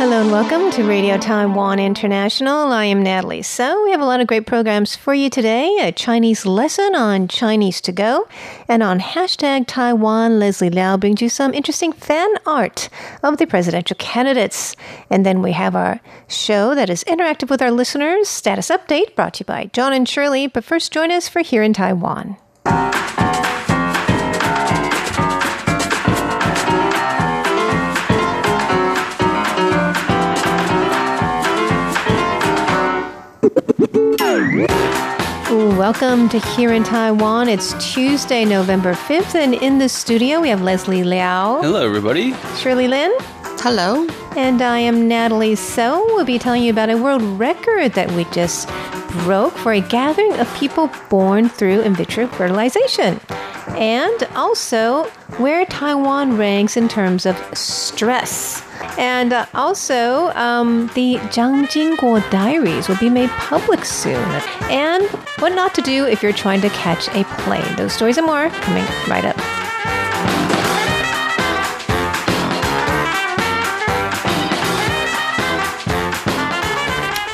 [0.00, 2.72] Hello and welcome to Radio Taiwan International.
[2.72, 3.42] I am Natalie.
[3.42, 7.28] So, we have a lot of great programs for you today a Chinese lesson on
[7.28, 8.26] Chinese to go,
[8.66, 12.88] and on hashtag Taiwan, Leslie Liao brings you some interesting fan art
[13.22, 14.74] of the presidential candidates.
[15.10, 19.34] And then we have our show that is interactive with our listeners, status update brought
[19.34, 20.46] to you by John and Shirley.
[20.46, 22.38] But first, join us for Here in Taiwan.
[35.50, 37.48] Welcome to Here in Taiwan.
[37.48, 42.34] It's Tuesday, November 5th, and in the studio we have Leslie Liao, Hello, everybody.
[42.56, 43.12] Shirley Lin,
[43.58, 44.06] Hello.
[44.36, 46.04] and I am Natalie So.
[46.14, 48.68] We'll be telling you about a world record that we just
[49.24, 53.18] broke for a gathering of people born through in vitro fertilization.
[53.70, 55.04] And also
[55.38, 58.64] where Taiwan ranks in terms of stress.
[58.98, 64.28] And uh, also, um, the Jiang Jingguo diaries will be made public soon.
[64.70, 65.04] And
[65.40, 67.76] what not to do if you're trying to catch a plane.
[67.76, 69.36] Those stories and more coming right up.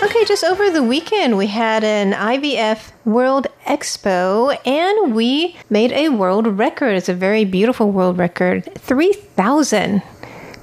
[0.02, 6.10] Okay, just over the weekend, we had an IVF World Expo and we made a
[6.10, 6.94] world record.
[6.94, 10.02] It's a very beautiful world record 3,000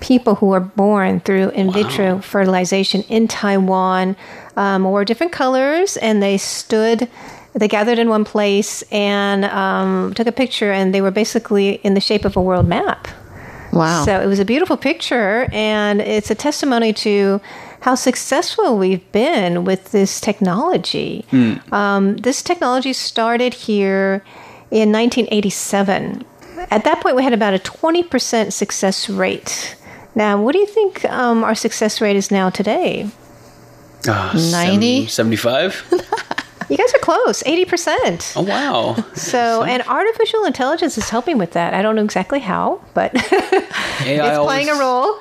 [0.03, 4.17] people who were born through in vitro fertilization in Taiwan
[4.57, 7.07] um, wore different colors and they stood.
[7.53, 11.93] They gathered in one place and um, took a picture, and they were basically in
[11.93, 13.07] the shape of a world map.
[13.71, 14.03] Wow.
[14.05, 17.39] So it was a beautiful picture, and it's a testimony to
[17.81, 21.25] how successful we've been with this technology.
[21.71, 24.23] Um, this technology started here
[24.71, 26.25] in 1987.
[26.71, 29.75] At that point, we had about a 20% success rate.
[30.15, 33.09] Now, what do you think um, our success rate is now today?
[34.07, 35.07] Uh, 90?
[35.07, 35.85] 75?
[36.69, 38.33] You guys are close, 80%.
[38.35, 38.95] Oh, wow.
[39.15, 41.73] So, and artificial intelligence is helping with that.
[41.73, 43.21] I don't know exactly how, but AI
[44.01, 45.17] it's playing a role.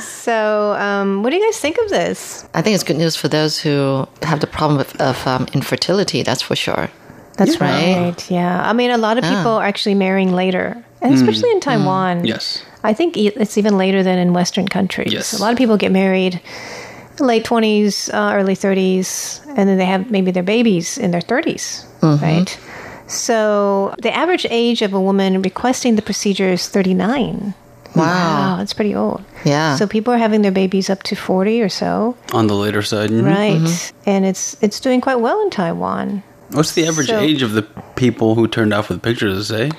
[0.00, 2.46] So, um, what do you guys think of this?
[2.54, 6.22] I think it's good news for those who have the problem of, of um, infertility,
[6.22, 6.90] that's for sure.
[7.36, 7.64] That's Yeah.
[7.64, 7.96] Right.
[8.10, 8.30] right.
[8.30, 8.62] Yeah.
[8.68, 9.28] I mean, a lot of Ah.
[9.36, 11.70] people are actually marrying later, and especially in hmm.
[11.70, 11.82] Hmm.
[11.82, 12.24] Taiwan.
[12.24, 12.62] Yes.
[12.84, 15.12] I think it's even later than in Western countries.
[15.12, 15.38] Yes.
[15.38, 16.40] A lot of people get married
[17.20, 21.86] late 20s, uh, early 30s, and then they have maybe their babies in their 30s,
[22.00, 22.24] mm-hmm.
[22.24, 22.58] right?
[23.06, 27.54] So the average age of a woman requesting the procedure is 39.
[27.94, 28.56] Wow.
[28.56, 29.22] that's pretty old.
[29.44, 29.76] Yeah.
[29.76, 33.10] So people are having their babies up to 40 or so, On the later side.
[33.10, 33.26] mhm.
[33.26, 33.60] right?
[33.60, 34.08] Mm-hmm.
[34.08, 36.22] And it's it's doing quite well in Taiwan.
[36.52, 37.62] What's the average So- age of the
[37.96, 39.70] people who turned for the pictures, say?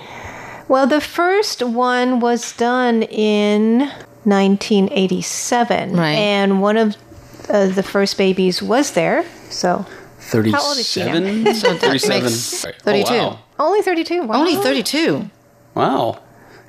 [0.73, 3.91] Well, the first one was done in
[4.23, 6.13] 1987, Right.
[6.13, 6.97] and one of
[7.47, 9.23] uh, the first babies was there.
[9.51, 9.85] So
[10.17, 10.51] 37?
[10.51, 11.53] How old is she now?
[11.53, 12.27] so 37.
[12.81, 13.13] 32.
[13.13, 13.39] Oh, wow.
[13.59, 14.23] Only 32.
[14.23, 14.35] Wow.
[14.39, 15.13] Only 32.
[15.13, 15.29] wow.
[15.75, 16.19] wow.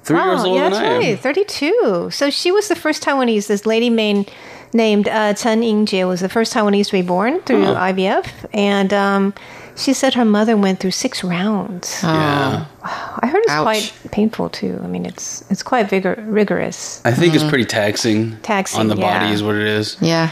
[0.02, 1.00] Three Wow, years older yeah, than that's I am.
[1.00, 1.18] right.
[1.18, 2.08] 32.
[2.12, 3.46] So she was the first Taiwanese.
[3.46, 4.26] This lady main,
[4.74, 7.74] named uh, Chen Yingjie was the first Taiwanese to be born through Huh.
[7.90, 9.32] IVF, and um,
[9.76, 12.00] she said her mother went through six rounds.
[12.02, 12.66] Yeah.
[12.82, 13.62] I heard it's Ouch.
[13.64, 14.80] quite painful too.
[14.82, 17.00] I mean, it's it's quite vigor- rigorous.
[17.04, 18.36] I think it's pretty taxing.
[18.42, 19.18] Taxing, On the yeah.
[19.20, 19.96] body is what it is.
[20.00, 20.30] Yeah.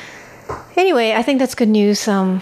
[0.76, 2.06] Anyway, I think that's good news.
[2.08, 2.40] Um,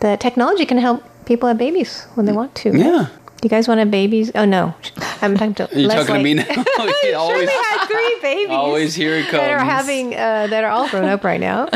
[0.00, 2.70] that technology can help people have babies when they want to.
[2.72, 2.80] right?
[2.80, 3.06] Yeah.
[3.40, 4.30] Do you guys want to have babies?
[4.34, 4.74] Oh no,
[5.22, 5.64] I'm talking to.
[5.74, 6.22] Are you talking to Leslie.
[6.22, 6.44] me now?
[7.04, 8.50] You always, Shirley had three babies.
[8.50, 9.40] always here it comes.
[9.40, 11.68] that are having uh, that are all grown up right now.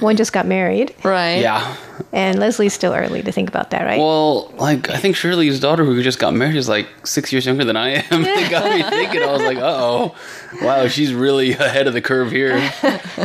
[0.00, 1.40] One just got married, Right.
[1.42, 1.76] Yeah.
[2.12, 3.98] And Leslie's still early to think about that, right?
[3.98, 7.64] Well, like I think Shirley's daughter, who just got married, is like six years younger
[7.64, 8.04] than I am.
[8.24, 9.22] it got me thinking.
[9.22, 10.14] I was like, "Uh oh,
[10.62, 12.70] wow, she's really ahead of the curve here."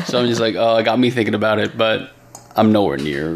[0.05, 2.11] So I'm just like, "Oh, it got me thinking about it," but
[2.55, 3.35] I'm nowhere near.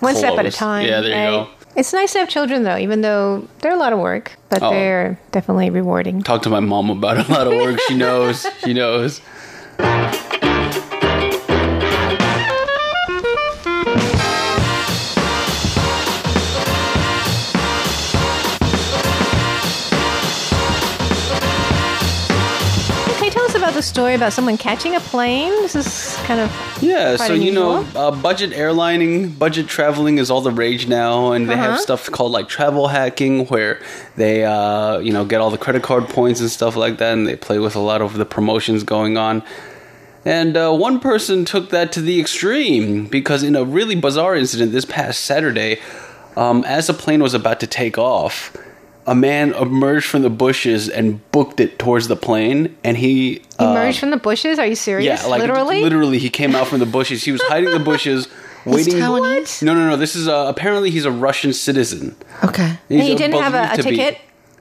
[0.00, 0.86] One step at a time.
[0.86, 1.46] Yeah, there you right?
[1.46, 1.50] go.
[1.76, 4.70] It's nice to have children, though, even though they're a lot of work, but Oh.
[4.70, 6.22] they're definitely rewarding.
[6.22, 7.78] Talk to my mom about a lot of work.
[7.86, 8.46] She knows.
[8.64, 9.20] She knows.
[23.78, 25.50] Okay, tell us about the story about someone catching a plane.
[25.62, 26.50] This is kind of
[26.82, 31.48] Yeah, so you know, uh, budget airlining, budget traveling is all the rage now, and
[31.48, 31.78] they have Uh-huh.
[31.78, 33.78] stuff called like travel hacking, where
[34.16, 37.26] they, uh, you know, get all the credit card points and stuff like that, and
[37.26, 39.42] they play with a lot of the promotions going on.
[40.24, 44.72] And uh, one person took that to the extreme because, in a really bizarre incident
[44.72, 45.78] this past Saturday,
[46.36, 48.52] um, as a plane was about to take off,
[49.08, 53.70] a man emerged from the bushes and booked it towards the plane, and he uh,
[53.70, 54.58] Emerged from the bushes?
[54.58, 55.20] Are you serious?
[55.22, 55.82] yeah, like literally.
[55.82, 57.24] literally, he came out from the bushes.
[57.24, 58.28] He was hiding in the bushes,
[58.64, 58.94] waiting.
[58.94, 59.62] Taiwanese?
[59.62, 59.96] No, no, no.
[59.96, 62.14] This is uh, apparently he's a Russian citizen.
[62.44, 62.78] Okay.
[62.88, 64.20] He's he didn't have a- a to be- ticket?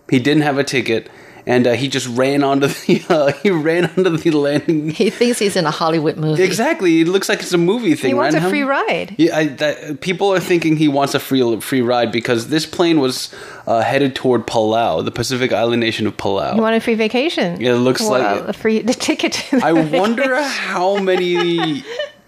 [0.09, 1.09] He didn't have a ticket,
[1.47, 4.89] and uh, he just ran onto the uh, he ran onto the landing.
[4.89, 6.43] He thinks he's in a Hollywood movie.
[6.43, 8.09] Exactly, it looks like it's a movie thing.
[8.09, 8.43] He wants right?
[8.43, 9.15] a free ride.
[9.17, 12.99] Yeah, I, that, people are thinking he wants a free free ride because this plane
[12.99, 13.33] was
[13.65, 16.55] uh, headed toward Palau, the Pacific island nation of Palau.
[16.55, 17.61] You want a free vacation?
[17.61, 18.49] Yeah, it looks like well, it.
[18.49, 19.33] a free the ticket.
[19.33, 21.83] To I the wonder how many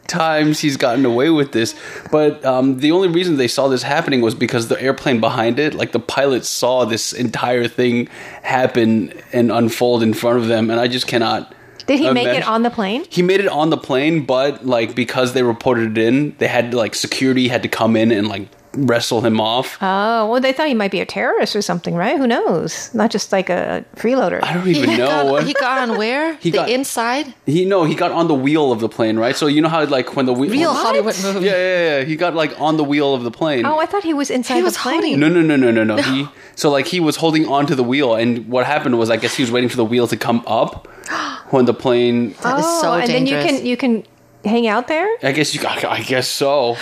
[0.09, 1.75] times he's gotten away with this.
[2.11, 5.73] But um, the only reason they saw this happening was because the airplane behind it,
[5.73, 8.07] like the pilot saw this entire thing
[8.44, 11.53] happen and unfold in front of them, and I just cannot.
[11.85, 13.06] Did he make it on the plane?
[13.09, 16.73] He made it on the plane, but like because they reported it in, they had
[16.73, 18.47] like security had to come in and like
[18.88, 19.78] wrestle him off.
[19.81, 22.18] Oh, well, they thought he might be a terrorist or something, right?
[22.18, 22.94] Who knows?
[22.94, 24.44] Not just like a freeloader.
[24.44, 25.08] I don't even he know.
[25.08, 26.36] Got, what- he got on where?
[26.42, 27.34] He the got- inside?
[27.46, 29.36] He no, he got on the wheel of the plane, right?
[29.36, 31.46] So you know how like when the wheel Real Hollywood movie.
[31.46, 32.04] Yeah, yeah, yeah.
[32.06, 33.66] He got like on the wheel of the plane.
[33.66, 35.02] Oh, I thought he was inside He the was plane.
[35.02, 36.02] holding- no, no, no, no, no, no.
[36.14, 39.36] He so like he was holding onto the wheel, and what happened was I guess
[39.36, 40.88] he was waiting for the wheel to come up
[41.52, 42.34] when the plane.
[42.44, 43.44] That is oh, so and dangerous.
[43.46, 45.08] then you can you can hang out there.
[45.24, 45.62] I guess you.
[45.68, 46.78] I I guess so.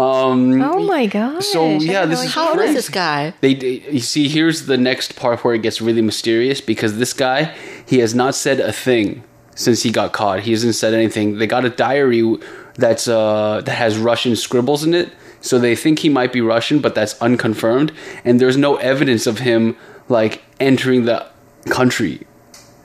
[0.00, 1.42] Um, Oh my god!
[1.42, 3.34] So, yeah, this is How old is this guy?
[3.40, 7.12] They, they- you see, here's the next part where it gets really mysterious because this
[7.12, 7.54] guy,
[7.86, 9.22] he has not said a thing
[9.54, 10.40] since he got caught.
[10.40, 11.38] He hasn't said anything.
[11.38, 12.36] They got a diary
[12.76, 16.80] that's uh, that has Russian scribbles in it, so they think he might be Russian,
[16.80, 17.92] but that's unconfirmed.
[18.24, 19.76] And there's no evidence of him
[20.08, 21.26] like entering the
[21.66, 22.26] country.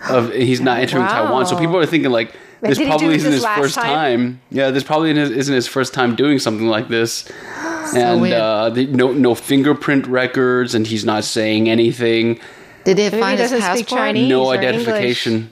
[0.10, 1.26] Of he's not entering Wow.
[1.26, 2.34] Taiwan, so people are thinking like.
[2.66, 3.86] Wait, This did he do probably this isn't his his last first time?
[3.88, 4.42] time.
[4.52, 7.30] Yeah, this probably isn't isn't his first time doing something like this.
[7.96, 8.34] and weird.
[8.34, 12.40] uh, the, no no fingerprint records, and he's not saying anything.
[12.84, 14.00] Did they Maybe he find his doesn't speak passport?
[14.00, 14.30] Chinese.
[14.30, 15.52] No or identification.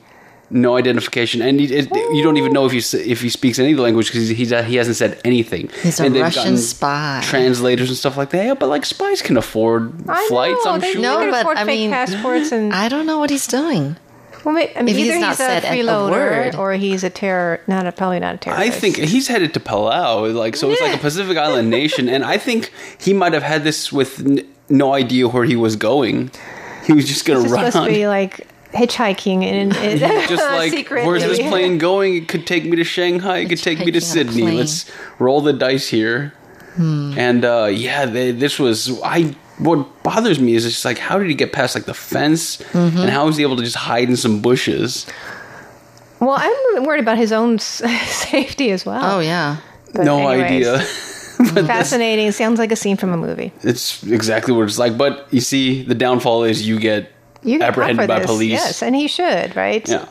[0.50, 2.78] No identification, and he, it, you don't even know if he
[3.12, 5.70] if he speaks any of the language because he's, he hasn't said anything.
[5.82, 7.22] He's a and they've Russian spy.
[7.24, 8.46] translators and stuff like that.
[8.46, 10.64] Yeah, but like spies can afford I flights.
[10.64, 11.02] know, I'm they, sure.
[11.02, 12.72] No, they can but afford I fake mean- passports and.
[12.72, 13.96] I don't know what he's doing.
[14.44, 16.56] Well, wait, I mean, if he's either not he's a said a- a freeloader word.
[16.56, 17.62] or he's a terror.
[17.68, 18.68] Not a probably not a terrorist.
[18.68, 20.70] I think he's headed to Palau, like so.
[20.70, 24.20] It's like a Pacific Island nation, and I think he might have had this with
[24.26, 26.32] n- no idea where he was going.
[26.86, 27.72] He was just gonna run.
[27.72, 30.00] supposed to be like hitchhiking and, and
[30.30, 31.08] just like secretly.
[31.08, 32.16] where's this plane going?
[32.16, 33.38] It could take me to Shanghai.
[33.40, 34.52] It could take me to Hitchhiking on a Sydney.
[34.58, 36.34] Let's roll the dice here.
[36.76, 39.36] And uh, yeah, they, this was I.
[39.60, 42.98] What bothers me is it's like how did he get past like the fence, Mm-hmm.
[43.00, 45.06] and how was he able to just hide in some bushes?
[46.20, 49.18] Well, I'm worried about his own safety as well.
[49.18, 49.58] Oh yeah.
[49.94, 50.72] But no anyways, idea.
[51.54, 52.32] but this, Fascinating.
[52.32, 53.52] Sounds like a scene from a movie.
[53.62, 54.98] it's exactly what it's like.
[54.98, 57.12] But you see, the downfall is you get
[57.44, 58.26] You get apprehended by this.
[58.28, 58.52] police.
[58.52, 59.88] Yes, and he should, right?
[59.88, 60.06] Yeah.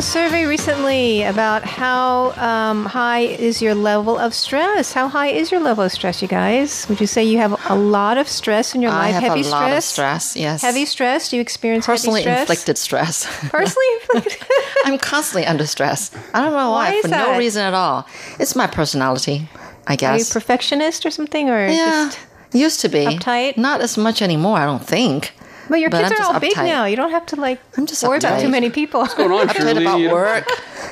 [0.00, 4.94] A survey recently about how um, high is your level of stress.
[4.94, 6.88] How high is your level of stress, you guys?
[6.88, 9.14] Would you say you have a lot of stress in your I life?
[9.16, 9.76] have heavy a lot stress?
[9.76, 10.36] of stress.
[10.36, 10.62] Yes.
[10.62, 11.28] Heavy stress?
[11.28, 12.40] Do you experience Personally stress?
[12.40, 13.26] inflicted stress.
[13.50, 14.48] Personally inflicted.
[14.86, 16.10] I'm constantly under stress.
[16.32, 17.32] I don't know Why why, for that?
[17.32, 18.06] no reason at all.
[18.38, 19.50] It's my personality,
[19.86, 20.14] I guess.
[20.14, 22.18] Are you perfectionist or something, or yeah, just?
[22.54, 23.58] used to be uptight?
[23.58, 24.56] Not as much anymore.
[24.56, 25.34] I don't think.
[25.70, 26.66] But your But kids I'm are just all big uptight.
[26.66, 26.84] now.
[26.84, 29.00] You don't have to like I'm just worry about too many people.
[29.00, 30.44] What's going on, Uptight about work,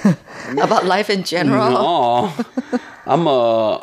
[0.62, 1.70] about life in general.
[1.70, 2.32] No,
[3.06, 3.80] I'm uh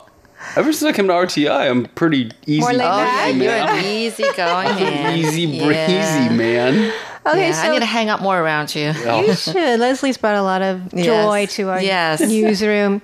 [0.56, 2.62] Ever since I came to RTI, I'm pretty easy.
[2.62, 3.34] More laid Oh back?
[3.36, 3.78] yeah, you're man.
[3.80, 5.18] an easygoing man.
[5.18, 6.30] easy breezy, Yeah.
[6.32, 6.94] man.
[7.28, 8.92] Okay, yeah, so I need to hang out more around you.
[8.94, 9.80] You should.
[9.80, 11.56] Leslie's brought a lot of joy Yes.
[11.56, 12.20] to our Yes.
[12.36, 13.02] newsroom.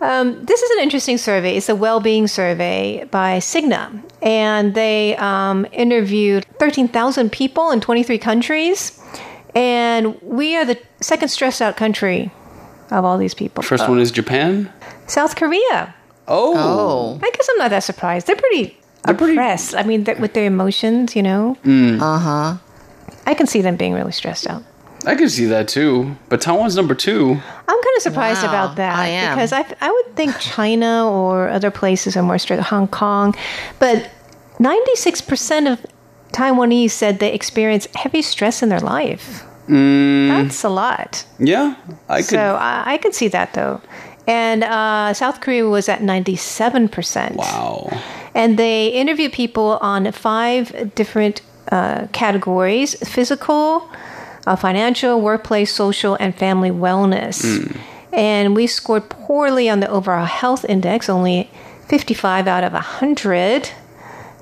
[0.00, 1.56] Um, this is an interesting survey.
[1.56, 9.00] It's a well-being survey by Cigna, and they um, interviewed 13,000 people in 23 countries,
[9.54, 12.30] and we are the second stressed out country
[12.90, 13.62] of all these people.
[13.62, 14.72] First one is Japan.
[15.06, 15.94] South Korea.
[16.28, 18.26] Oh, Oh, I guess I'm not that surprised.
[18.26, 19.34] They're pretty They're pretty-
[19.74, 21.56] I mean, th- with their emotions, you know.
[21.66, 22.56] uh huh.
[23.26, 24.62] I can see them being really stressed out.
[25.06, 26.16] I can see that too.
[26.28, 27.30] But Taiwan's number two.
[27.68, 29.34] I'm kind of surprised Wow, about that I am.
[29.36, 33.34] because I, I would think China or other places are more stressed, Hong Kong,
[33.78, 34.10] but
[34.58, 35.84] 96% of
[36.32, 39.44] Taiwanese said they experience heavy stress in their life.
[39.68, 41.24] That's a lot.
[41.38, 41.76] Yeah,
[42.08, 42.30] I could.
[42.30, 43.80] So I, I could see that though.
[44.26, 47.36] And uh, South Korea was at 97%.
[47.36, 47.88] wow.
[48.34, 51.40] And they interviewed people on five different
[51.72, 53.88] uh, categories physical,
[54.46, 57.44] uh, financial, workplace, social, and family wellness.
[58.12, 61.50] And we scored poorly on the overall health index, only
[61.88, 63.70] 55 out of 100.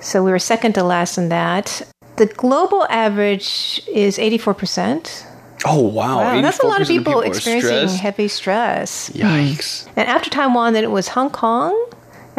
[0.00, 1.82] So we were second to last in that.
[2.16, 5.24] The global average is 84%.
[5.64, 6.18] Oh wow!
[6.18, 9.10] Wow, that's a lot of people, are experiencing heavy stress.
[9.10, 9.88] Yikes!
[9.96, 11.74] And after Taiwan, then it was Hong Kong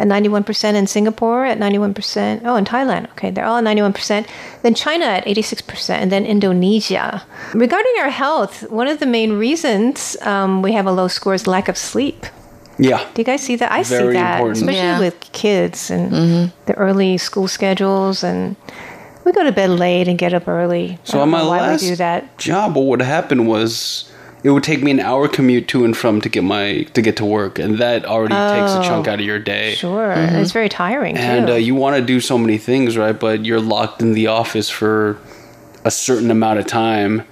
[0.00, 2.42] at 91%, in Singapore at 91%.
[2.44, 3.10] Oh, in Thailand.
[3.12, 4.26] Okay, they're all at 91%.
[4.62, 7.22] Then China at 86%, and then Indonesia.
[7.54, 11.46] Regarding our health, one of the main reasons um, we have a low score is
[11.46, 12.26] lack of sleep.
[12.80, 13.70] Yeah, Do you guys see that?
[13.70, 14.56] I see that, important.
[14.56, 14.98] especially Yeah.
[15.04, 18.56] with kids and the early school schedules, and
[19.26, 20.96] we go to bed late and get up early.
[21.04, 22.38] So don't on my last do that.
[22.38, 24.08] job, what would happen was
[24.42, 27.16] it would take me an hour commute to and from to get my to get
[27.18, 29.74] to work, and that already takes a chunk out of your day.
[29.74, 33.18] Sure, it's very tiring And uh, you want to do so many things, right?
[33.18, 35.18] But you're locked in the office for
[35.84, 37.22] a certain amount of time,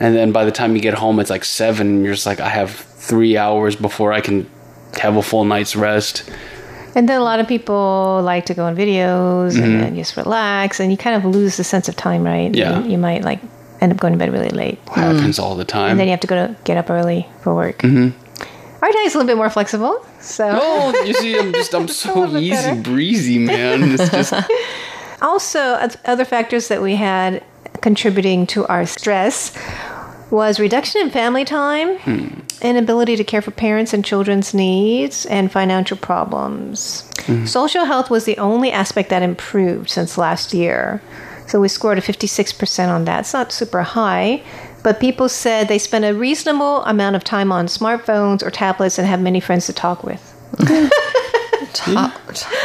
[0.00, 1.86] and then by the time you get home, it's like seven.
[1.88, 4.48] And you're just like, I have three hours before I can
[5.00, 6.30] have a full night's rest.
[6.94, 9.84] And then a lot of people like to go on videos Mm-hmm.
[9.84, 12.54] and just relax, and you kind of lose the sense of time, right?
[12.54, 12.82] Yeah.
[12.82, 13.40] You, you might like
[13.80, 15.90] end up going to bed really late, Happens all the time.
[15.92, 17.78] and then you have to go to get up early for work.
[17.78, 18.22] Mm-hmm.
[18.84, 20.58] Our day is a little bit more flexible, so.
[20.62, 22.80] Oh, you see, I'm just I'm so easy better.
[22.80, 23.82] breezy, man.
[23.98, 24.32] It's just
[25.22, 25.60] Also,
[26.04, 27.42] other factors that we had
[27.80, 29.56] contributing to our stress
[30.30, 31.98] was reduction in family time,
[32.60, 37.04] inability to care for parents and children's needs, and financial problems.
[37.44, 41.00] Social health was the only aspect that improved since last year.
[41.46, 43.20] So we scored a 56% on that.
[43.20, 44.42] It's not super high,
[44.82, 49.06] but people said they spend a reasonable amount of time on smartphones or tablets and
[49.06, 50.32] have many friends to talk with.
[51.86, 52.10] Uh,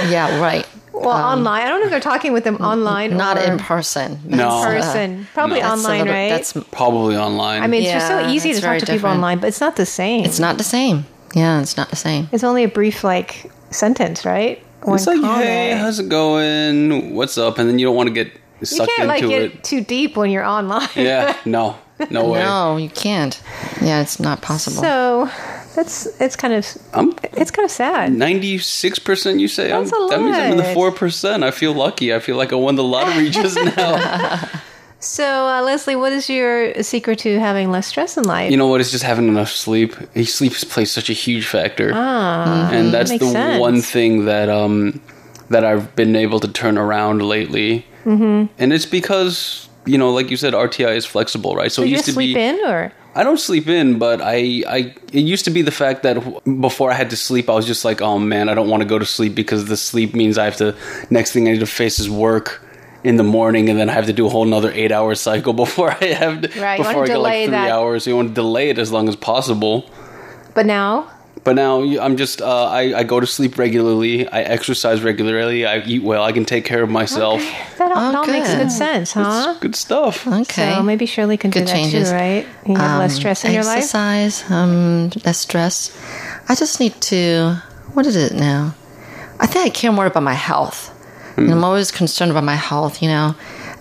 [0.09, 0.65] yeah, right.
[0.93, 1.63] Well, online.
[1.63, 4.19] I don't know if they're talking with them online Not or in person.
[4.25, 4.59] No.
[4.61, 5.27] in person.
[5.33, 5.69] Probably No.
[5.69, 6.29] That's online, little- right?
[6.29, 7.61] That's probably online.
[7.63, 9.75] I mean, it's just so easy to talk very to people online, but it's not
[9.75, 10.23] the same.
[10.25, 11.05] it's not the same.
[11.35, 12.29] Yeah, it's not the same.
[12.31, 14.63] It's only a brief like sentence, right?
[14.83, 15.43] One it's like, comment.
[15.43, 17.13] hey, how's it going?
[17.15, 17.57] What's up?
[17.57, 18.31] And then you don't want to get
[18.61, 19.63] you can't like get it.
[19.63, 20.87] too deep when you're online.
[20.95, 21.77] Yeah, no,
[22.09, 22.43] no way.
[22.43, 23.41] No, you can't.
[23.81, 24.81] Yeah, it's not possible.
[24.81, 25.29] So
[25.75, 28.11] that's it's kind of I'm it's kind of sad.
[28.11, 29.71] 96%, you say?
[29.71, 31.43] I'm, That's a that means I'm in the 4%.
[31.43, 32.13] I feel lucky.
[32.13, 34.49] I feel like I won the lottery just now.
[34.99, 38.51] So uh, Leslie, what is your secret to having less stress in life?
[38.51, 38.81] you know what?
[38.81, 39.95] It's just having enough sleep.
[40.25, 41.91] Sleep plays such a huge factor.
[41.93, 43.59] ah, and that's makes the sense.
[43.59, 45.01] one thing that um
[45.49, 47.85] that I've been able to turn around lately.
[48.05, 48.53] Mm-hmm.
[48.57, 51.71] And it's because you know, like you said, RTI is flexible, right?
[51.71, 52.41] So, so it you used just to sleep be.
[52.41, 54.95] in, or I don't sleep in, but I, I.
[55.11, 56.15] It used to be the fact that
[56.61, 58.87] before I had to sleep, I was just like, oh man, I don't want to
[58.87, 60.75] go to sleep because the sleep means I have to.
[61.09, 62.63] Next thing I need to face is work
[63.03, 65.53] in the morning, and then I have to do a whole another eight hour cycle
[65.65, 66.41] before I have.
[66.41, 67.71] To, Right, before I get like three that.
[67.71, 69.89] hours, you want to delay it as long as possible.
[70.53, 71.09] but now
[71.43, 74.27] But now I'm just uh, I, I go to sleep regularly.
[74.27, 75.65] I exercise regularly.
[75.65, 76.23] I eat well.
[76.23, 77.41] I can take care of myself.
[77.79, 78.59] that all, Oh, that all makes good.
[78.59, 79.55] good sense, huh?
[79.59, 80.27] Good stuff.
[80.27, 80.75] okay.
[80.75, 82.09] So maybe Shirley can do that changes.
[82.09, 82.45] too, right?
[82.67, 83.77] You have less Um, stress in your life.
[83.77, 85.91] Exercise, um, less stress.
[86.47, 87.55] I just need to.
[87.93, 88.75] What is it now?
[89.39, 90.89] I think I care more about my health.
[91.37, 93.33] And I'm always concerned about my health, you know.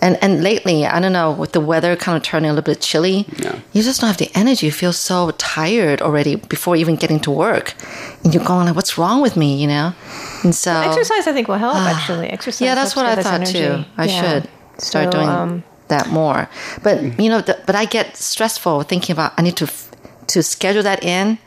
[0.03, 2.81] And and lately, I don't know, with the weather kind of turning a little bit
[2.81, 3.55] chilly, Yeah.
[3.73, 4.65] you just don't have the energy.
[4.65, 7.75] You feel so tired already before even getting to work,
[8.23, 9.93] and you're going like, "What's wrong with me?" You know.
[10.43, 11.75] And so Exercise, I think, will help.
[11.75, 12.61] Actually, exercise.
[12.61, 12.65] Ah.
[12.65, 13.59] yeah, that's what I thought energy.
[13.59, 13.85] too.
[13.97, 14.21] I Yeah.
[14.21, 14.43] should
[14.77, 16.49] start So, doing um, that more.
[16.81, 19.67] But you know, the, but I get stressful thinking about I need to
[20.33, 21.37] to schedule that in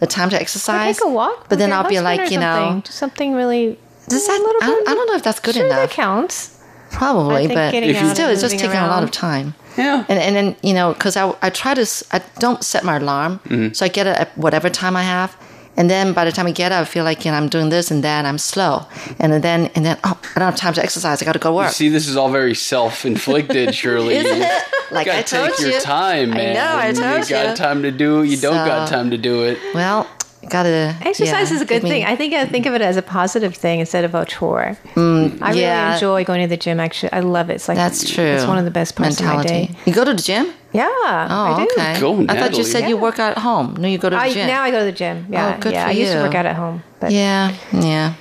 [0.00, 0.96] the time to or exercise.
[0.96, 1.48] take a walk.
[1.48, 2.80] But then I'll be like, you know, something.
[2.80, 3.78] Do something really.
[4.08, 4.40] does a that?
[4.46, 5.90] little I, I don't know if that's good sure, that enough.
[5.96, 6.58] counts.
[6.92, 9.54] Probably, but getting out still, it's just moving taking a lot of time.
[9.76, 10.04] Yeah.
[10.08, 13.40] And and then you know, because I I try to I don't set my alarm,
[13.44, 13.72] Mm-hmm.
[13.72, 15.36] so I get it at whatever time I have.
[15.74, 17.70] And then by the time I get up, I feel like you know I'm doing
[17.70, 18.26] this and that.
[18.26, 18.84] I'm slow,
[19.18, 21.22] and then and then oh, I don't have time to exercise.
[21.22, 21.70] I got to go You work.
[21.72, 24.16] see, this is all very self-inflicted, Shirley.
[24.16, 24.62] Isn't You it?
[24.92, 25.72] Like gotta I told take you.
[25.72, 26.54] your time, I man.
[26.54, 28.28] know, I you told got time to do it.
[28.28, 29.58] You don't got time to do it.
[29.74, 30.06] Well,
[30.48, 32.04] gotta Exercise yeah, is a good me- thing.
[32.04, 34.76] I think I think of it as a positive thing instead of a chore.
[34.94, 36.80] Mm, I really enjoy going to the gym.
[36.80, 37.54] Actually, I love it.
[37.54, 38.24] It's like That's true.
[38.24, 39.70] It's one of the best parts of my day.
[39.86, 40.52] You go to the gym?
[40.72, 41.68] Yeah, Oh, I do.
[41.72, 42.00] okay.
[42.00, 42.64] Go, I thought you Natalie.
[42.64, 43.76] said you work out at home.
[43.78, 44.46] No, you go to the I, gym.
[44.46, 45.26] now I go to the gym.
[45.28, 45.84] Yeah, Oh, good yeah.
[45.84, 48.14] for I used to work out at home, but yeah, yeah.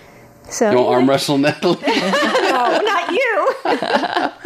[0.50, 1.78] so You want arm wrestle, Natalie?
[1.88, 3.54] no, not you.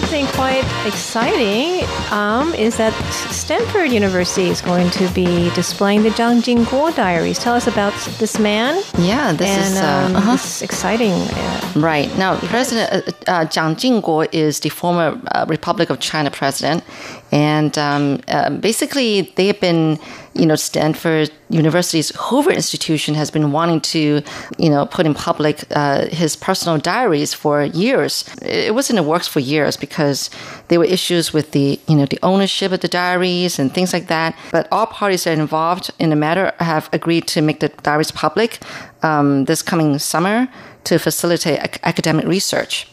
[0.00, 2.92] something quite exciting um, is that
[3.30, 7.38] Stanford University is going to be displaying the Jiang Jingguo diaries.
[7.38, 8.82] Tell us about this man.
[8.98, 10.32] Yeah, this and is uh, um, uh-huh.
[10.32, 11.12] this exciting.
[11.12, 12.08] Uh, Right.
[12.16, 16.84] Now, President uh, uh, Jiang Jingguo is the former uh, Republic of China president.
[17.32, 19.98] And um, uh, basically, they have been,
[20.34, 24.22] you know, Stanford University's Hoover Institution has been wanting to,
[24.58, 28.24] you know, put in public uh, his personal diaries for years.
[28.42, 30.30] It was in the works for years because
[30.68, 34.08] there were issues with the, you know, the ownership of the diaries and things like
[34.08, 34.36] that.
[34.50, 38.10] But all parties that are involved in the matter have agreed to make the diaries
[38.10, 38.58] public
[39.02, 40.48] um, this coming summer
[40.84, 42.86] to facilitate ac- academic research.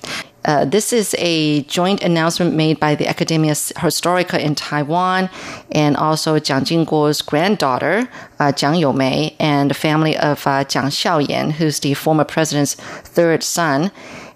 [0.43, 5.29] Uh, this is a joint announcement made by the Academia Historica in Taiwan
[5.71, 11.53] and also Jiang Jingguo's granddaughter, uh, Jiang Youmei, and the family of uh, Jiang Xiaoyan,
[11.53, 13.91] who's the former president's third son.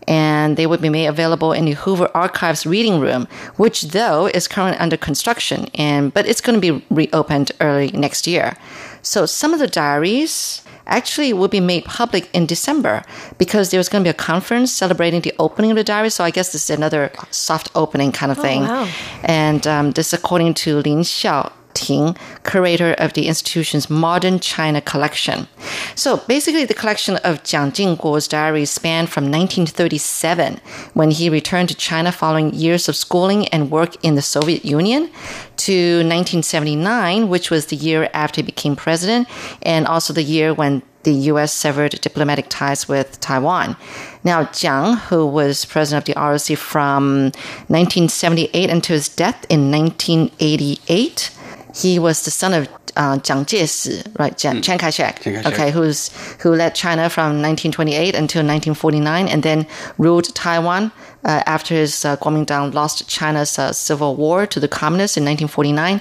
[0.08, 4.48] And they would be made available in the Hoover Archives reading room, which though is
[4.48, 8.56] currently under construction, and but it's going to be reopened early next year.
[9.02, 13.04] So some of the diaries actually will be made public in December
[13.38, 16.10] because there's going to be a conference celebrating the opening of the diary.
[16.10, 18.62] So I guess this is another soft opening kind of thing.
[18.62, 18.88] wow.
[19.24, 21.52] And um, this according to Lin Xiao.
[21.76, 25.48] Ting, curator of the institution's Modern China collection.
[25.94, 30.60] So basically, the collection of Jiang Jingguo's diaries spanned from 1937,
[30.94, 35.12] when he returned to China following years of schooling and work in the Soviet Union,
[35.58, 39.28] to 1979, which was the year after he became president,
[39.62, 41.54] and also the year when the U.S.
[41.54, 43.78] severed diplomatic ties with Taiwan.
[44.24, 47.32] Now, Jiang, who was president of the ROC from
[47.68, 51.30] 1978 until his death in 1988,
[51.76, 54.34] he was the son of uh, Jiang Jieshi, right?
[54.34, 55.54] Jiang, Chiang Kai-shek, Chiang Kai-shek.
[55.54, 56.10] okay, who's
[56.42, 59.68] who led China from 1928 until 1949, and then
[59.98, 60.92] ruled Taiwan
[61.26, 65.98] uh, after his uh, Kuomintang lost China's uh, civil war to the communists in 1949
[65.98, 66.00] uh,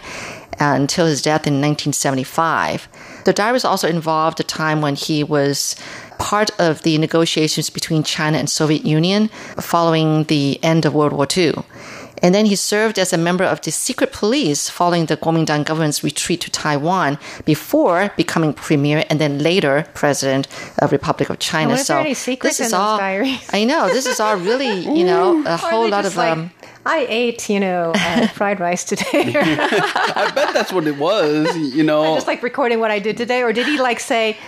[0.61, 2.89] until his death in 1975.
[3.25, 5.75] The diaries also involved a time when he was
[6.19, 11.27] part of the negotiations between China and Soviet Union following the end of World War
[11.37, 11.55] II.
[12.25, 16.03] And then he served as a member of the secret police following the Kuomintang government's
[16.03, 21.69] retreat to Taiwan before becoming premier and then later president of Republic of China.
[21.69, 22.97] wonder so there any secrets this is in those all.
[22.97, 23.47] diaries.
[23.53, 26.51] I know this is all really you know a or whole lot of like, um.
[26.87, 29.35] I ate, you know, uh, fried rice today.
[29.37, 31.55] I bet that's what it was.
[31.57, 34.39] You know, just like recording what I did today, or did he like say,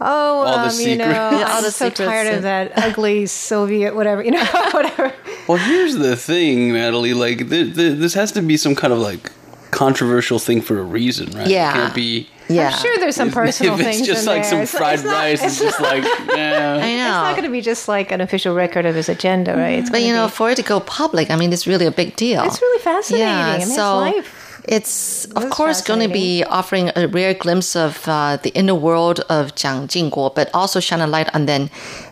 [0.00, 2.72] "Oh, All the um, you know, Yeah, all I'm the so secrets tired of that
[2.76, 5.12] ugly Soviet whatever, you know, whatever."
[5.48, 7.14] Well, here's the thing, Natalie.
[7.14, 9.30] Like, th- th- this has to be some kind of like
[9.70, 11.46] controversial thing for a reason, right?
[11.48, 11.70] Yeah.
[11.70, 12.28] It can't be.
[12.48, 14.06] Yeah, I'm sure there's some personal if it's things.
[14.08, 14.50] just in like there.
[14.50, 16.58] some It's- fried it's not- rice, it's, just like, I eh.
[16.58, 16.78] know.
[16.78, 16.88] It's
[17.22, 19.78] not going to be just like an official record of his agenda, right?
[19.78, 21.92] It's But you know, be- for it to go public, I mean, it's really a
[21.92, 22.42] big deal.
[22.42, 23.28] It's really fascinating.
[23.28, 27.76] I mean, his so life it's of course going to be offering a rare glimpse
[27.76, 31.70] of uh, the inner world of Jiang Jingguo, but also shine a light on then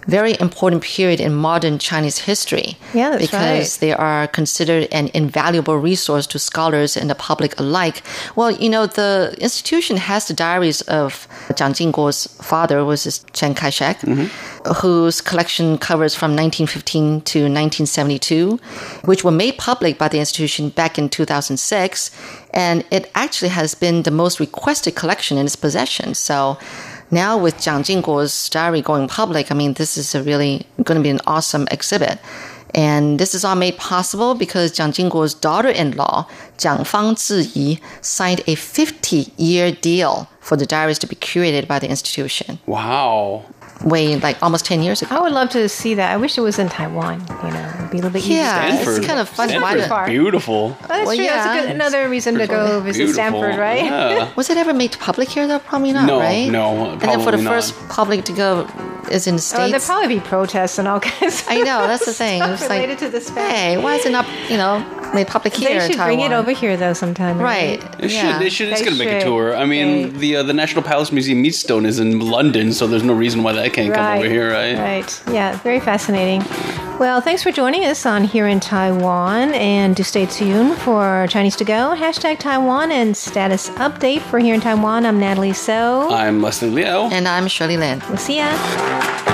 [0.09, 2.77] very important period in modern Chinese history.
[2.95, 3.81] Yeah, that's because right.
[3.81, 8.03] they are considered an invaluable resource to scholars and the public alike.
[8.35, 14.01] Well, you know, the institution has the diaries of Jiang Jingguo's father, was Chiang Kai-shek,
[14.01, 14.73] mm-hmm.
[14.73, 18.59] whose collection covers from 1915 to 1972,
[19.05, 22.11] which were made public by the institution back in 2006.
[22.55, 26.15] And it actually has been the most requested collection in its possession.
[26.15, 26.57] So
[27.11, 31.03] now with Jiang Jingguo's diary going public, I mean, this is a really going to
[31.03, 32.19] be an awesome exhibit.
[32.75, 38.57] And this is all made possible because Jiang Jingguo's daughter-in-law, Jiang Fang Zhiyi, signed a
[38.57, 43.45] 50-year deal for the diaries to be curated by the institution wow.
[43.85, 45.15] Way like almost 10 years ago.
[45.17, 46.13] I would love to see that.
[46.13, 47.21] I wish it was in Taiwan.
[47.21, 48.39] You know, it'd be a little bit easier.
[48.39, 49.55] Yeah, it's kind of funny.
[49.55, 50.07] Why Stanford's did- far.
[50.07, 50.77] beautiful.
[50.83, 51.25] Oh, that's Well, true.
[51.27, 51.61] That's a yeah.
[51.63, 53.15] good, another reason to go visit Beautiful.
[53.15, 53.85] Stanford, right?
[53.85, 54.33] Yeah.
[54.37, 55.61] Was it ever made public here though?
[55.61, 56.51] Probably not, No, right?
[56.51, 57.53] no, And then for the not.
[57.53, 58.67] first public to go
[59.11, 61.43] is in the Oh, there'd probably be protests and all kinds.
[61.43, 62.41] Of I know, that's the thing.
[62.43, 63.53] stuff It's like, related to this fact.
[63.57, 66.17] hey, why is it not, you know, made public here They in should Taiwan?
[66.19, 67.39] bring it over here though sometime.
[67.39, 67.83] Right.
[67.99, 68.39] It yeah.
[68.39, 68.47] should.
[68.47, 68.69] It should.
[68.69, 69.57] It's gonna make a tour.
[69.57, 72.87] I mean, They- the uh, the National Palace Museum Meat Stone is in London, so
[72.87, 74.77] there's no reason why that can't come over here, right?
[74.77, 75.23] Right.
[75.33, 76.45] Yeah, very fascinating.
[76.99, 81.55] Well, thanks for joining us on Here in Taiwan, and do stay tuned for Chinese
[81.57, 85.07] to Go, hashtag Taiwan, and status update for Here in Taiwan.
[85.07, 86.11] I'm Natalie So.
[86.11, 87.09] I'm Leslie Liao.
[87.11, 88.03] And I'm Shirley Lin.
[88.09, 89.27] We'll see ya.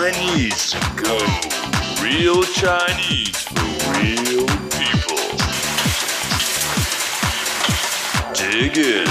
[0.00, 0.12] Real
[2.44, 5.18] Chinese for real people.
[8.32, 9.04] Dig in.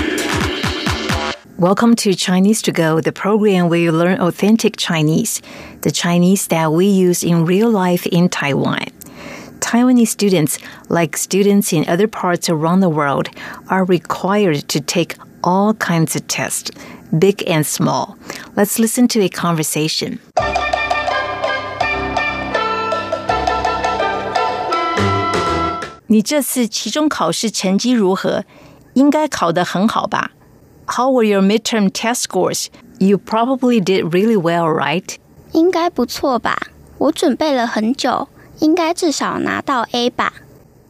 [1.59, 5.43] Welcome to Chinese to Go, the program where you learn authentic Chinese,
[5.81, 8.87] the Chinese that we use in real life in Taiwan.
[9.59, 10.57] Taiwanese students,
[10.89, 13.29] like students in other parts around the world,
[13.69, 16.71] are required to take all kinds of tests,
[17.19, 18.17] big and small.
[18.55, 20.19] Let's listen to a conversation.
[26.08, 28.44] 你这次期中考试成绩如何？
[28.94, 30.30] 应该考得很好吧？
[30.86, 32.66] How were your midterm test scores?
[32.98, 35.16] You probably did really well, right?
[35.52, 36.56] 应该不错吧？
[36.98, 38.28] 我准备了很久，
[38.60, 40.32] 应该至少拿到 A 吧。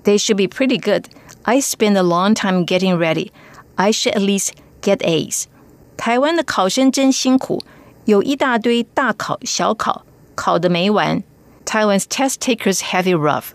[0.04, 1.06] They should be pretty good.
[1.44, 3.30] I spent a long time getting ready.
[3.76, 4.50] I should at least
[4.82, 5.44] get A's.
[5.96, 7.62] 台湾的考生真辛苦，
[8.04, 11.22] 有一大堆大考小考，考得没完。
[11.64, 13.46] Taiwan's test takers have it rough.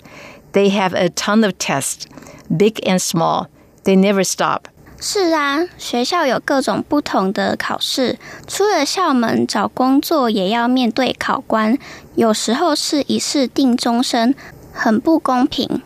[0.54, 2.08] They have a ton of tests,
[2.50, 3.48] big and small.
[3.84, 4.64] They never stop.
[5.02, 11.78] 是啊，学校有各种不同的考试，出了校门找工作也要面对考官，
[12.16, 14.36] 有时候是一试定终身，
[14.74, 15.82] 很不公平。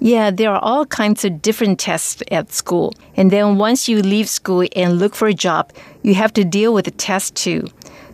[0.00, 2.94] Yeah, there are all kinds of different tests at school.
[3.14, 5.66] And then once you leave school and look for a job,
[6.02, 7.68] you have to deal with the test too.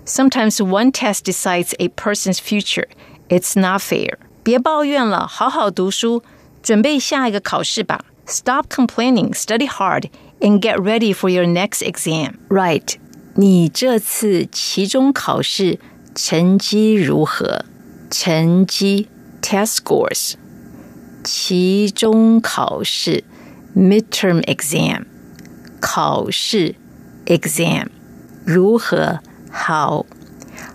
[0.05, 2.89] Sometimes one test decides a person's future.
[3.31, 4.19] It's not fair.
[4.43, 6.23] 别抱怨了，好好读书，
[6.63, 8.05] 准备下一个考试吧。
[8.27, 12.35] Stop complaining, study hard, and get ready for your next exam.
[12.49, 12.95] Right.
[13.35, 15.79] 你这次期中考试
[16.15, 17.65] 成绩如何？
[18.09, 19.09] 成绩
[19.43, 20.35] test scores
[21.25, 23.25] 期中考试
[23.77, 25.05] midterm exam
[25.81, 26.77] 考试
[27.27, 27.89] exam
[28.45, 29.19] 如何
[29.51, 30.07] 好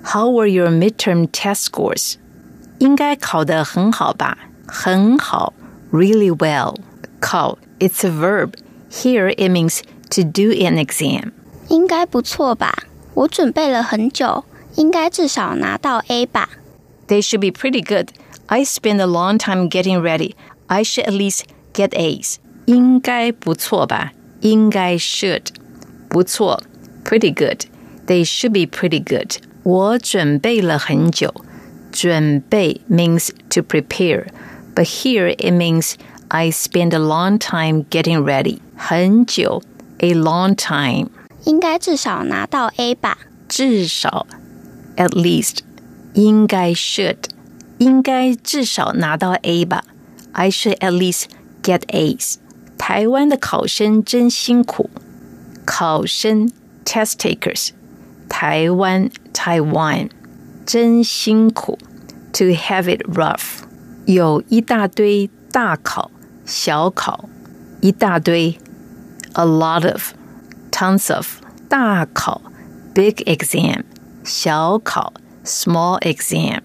[0.04, 2.16] How were your midterm test scores?
[2.80, 4.38] 应该考得很好吧？
[4.68, 5.54] 很好
[5.92, 6.76] really well
[7.20, 8.54] 考 it's a verb
[8.90, 11.32] here it means to do an exam
[11.68, 12.74] 应该不错吧？
[13.14, 16.50] 我准备了很久，应该至少拿到 A 吧。
[17.08, 18.10] They should be pretty good.
[18.48, 20.34] I spent a long time getting ready.
[20.68, 21.42] I should at least
[21.74, 22.36] get A's.
[22.66, 24.12] 应该不错吧？
[24.40, 25.48] 应该 should
[26.10, 26.64] 不错
[27.04, 27.66] pretty good.
[28.08, 29.38] They should be pretty good.
[29.64, 31.34] 我准备了很久。
[31.96, 34.28] 准备 means to prepare,
[34.74, 35.96] but here it means
[36.30, 38.60] I spent a long time getting ready.
[38.76, 39.62] 很久
[40.00, 41.10] a long time.
[41.46, 43.18] 应该至少拿到 A 吧。
[43.48, 44.26] 至少
[44.96, 45.60] at least
[46.14, 47.18] 应该 should
[47.80, 49.84] 应该至少拿到 A 吧。
[50.32, 51.26] I should at least
[51.62, 52.36] get A's。
[52.78, 54.90] 台湾的考生真辛苦。
[55.66, 56.50] 考生
[56.84, 57.70] test takers，
[58.28, 60.10] 台湾 Taiwan
[60.66, 61.78] 真辛苦。
[62.34, 63.64] To have it rough，
[64.06, 66.10] 有一大堆大考、
[66.46, 67.28] 小考，
[67.82, 68.58] 一大堆，
[69.34, 71.28] a lot of。tons of
[71.68, 72.42] 大考
[72.94, 73.84] big exam
[74.24, 75.14] 小考
[75.44, 76.62] small exam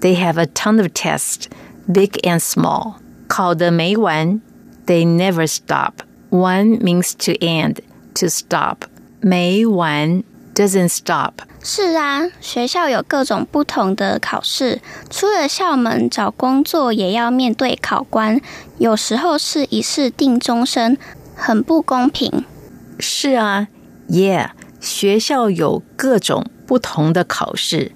[0.00, 1.44] they have a ton of tests
[1.86, 2.94] big and small
[3.28, 4.40] 考得没完
[4.86, 7.80] they never stop one means to end
[8.14, 8.78] to stop
[9.20, 10.24] 没完
[10.56, 18.40] doesn't stop 是啊，学校有各种不同的考试，出了校门找工作也要面对考官，
[18.78, 20.98] 有时候是一试定终身，
[21.36, 22.44] 很不公平。
[22.98, 23.68] 是啊，
[24.08, 27.92] Yeah，学校有各种不同的考试。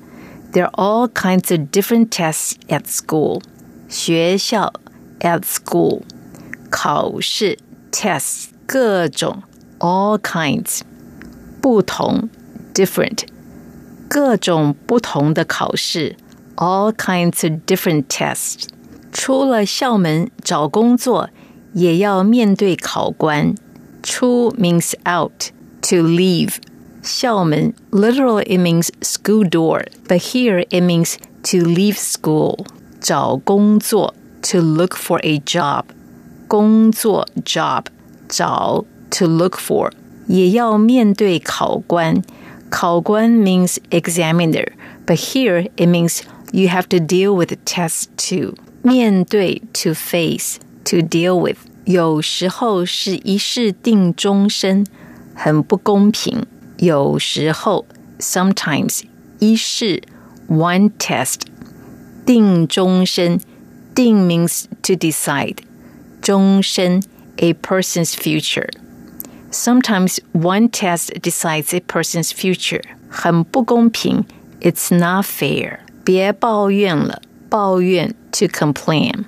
[0.52, 3.42] There are all kinds of different tests at school.
[3.88, 4.72] 学校
[5.20, 6.02] at school
[6.70, 7.58] 考试
[7.90, 9.42] tests 各种
[9.80, 10.80] all kinds
[11.60, 12.28] 不同
[12.74, 13.24] different
[14.08, 16.16] 各种不同的考试
[16.56, 18.66] all kinds of different tests.
[19.12, 21.30] 出了校门找工作
[21.72, 23.54] 也要面对考官。
[24.02, 25.50] 出 means out,
[25.82, 26.56] to leave.
[27.02, 32.66] 校门 literally it means school door, but here it means to leave school.
[33.00, 35.84] 找工作 to look for a job.
[36.46, 37.86] 工作 job
[38.28, 39.90] 找 to look for.
[40.26, 42.22] 也要面对考官。
[42.70, 44.72] 考官 means examiner,
[45.06, 48.54] but here it means you have to deal with the test too.
[48.82, 51.58] 面对 to face, to deal with.
[51.84, 54.84] 有时候是一试定终身，
[55.34, 56.44] 很不公平。
[56.78, 57.86] 有时候
[58.18, 59.02] sometimes
[59.38, 60.02] 一试
[60.48, 61.42] one test
[62.26, 63.40] 定终身
[63.94, 65.58] 定 means to decide
[66.20, 67.02] 终身
[67.36, 68.68] a person's future.
[69.50, 72.82] Sometimes one test decides a person's future.
[73.08, 74.24] 很不公平
[74.60, 75.78] it's not fair.
[76.04, 79.24] 别抱怨了 抱怨 to complain，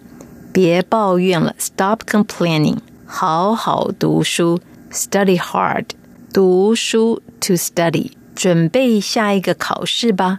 [0.53, 5.87] 别抱怨了，stop complaining，好好读书，study hard，
[6.33, 10.39] 读书 to study，准备下一个考试吧，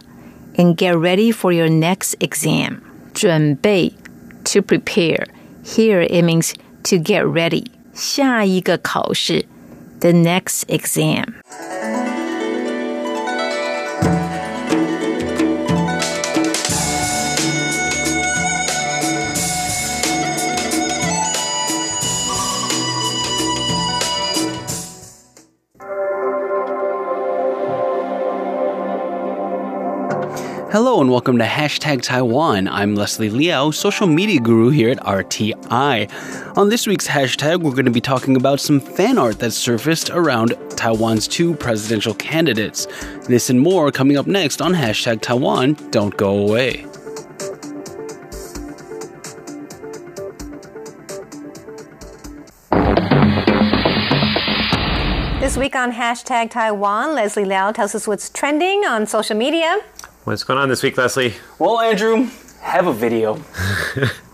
[0.56, 2.78] and get ready for your next exam，
[3.12, 3.94] 准备
[4.44, 6.52] to prepare。Here it means
[6.84, 7.66] to get ready.
[7.92, 9.46] 下一个考试
[9.99, 11.41] ，the next exam.
[30.75, 32.67] Hello and welcome to Hashtag Taiwan.
[32.67, 36.57] I'm Leslie Liao, social media guru here at RTI.
[36.57, 40.09] On this week's hashtag, we're going to be talking about some fan art that surfaced
[40.09, 42.87] around Taiwan's two presidential candidates.
[43.25, 45.75] This and more coming up next on Hashtag Taiwan.
[45.91, 46.85] Don't go away.
[55.39, 59.79] This week on hashtag Taiwan, Leslie Liao tells us what's trending on social media.
[60.25, 61.35] What's going on this week, Leslie?
[61.59, 62.27] Well, Andrew,
[62.61, 63.39] have a video.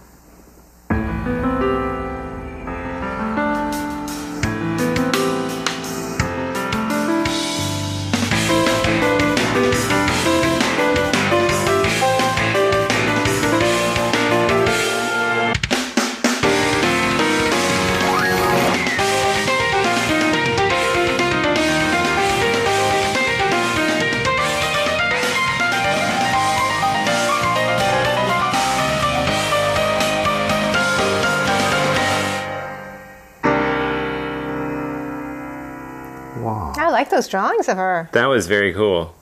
[37.22, 38.10] those drawings of her.
[38.14, 39.14] That was very cool.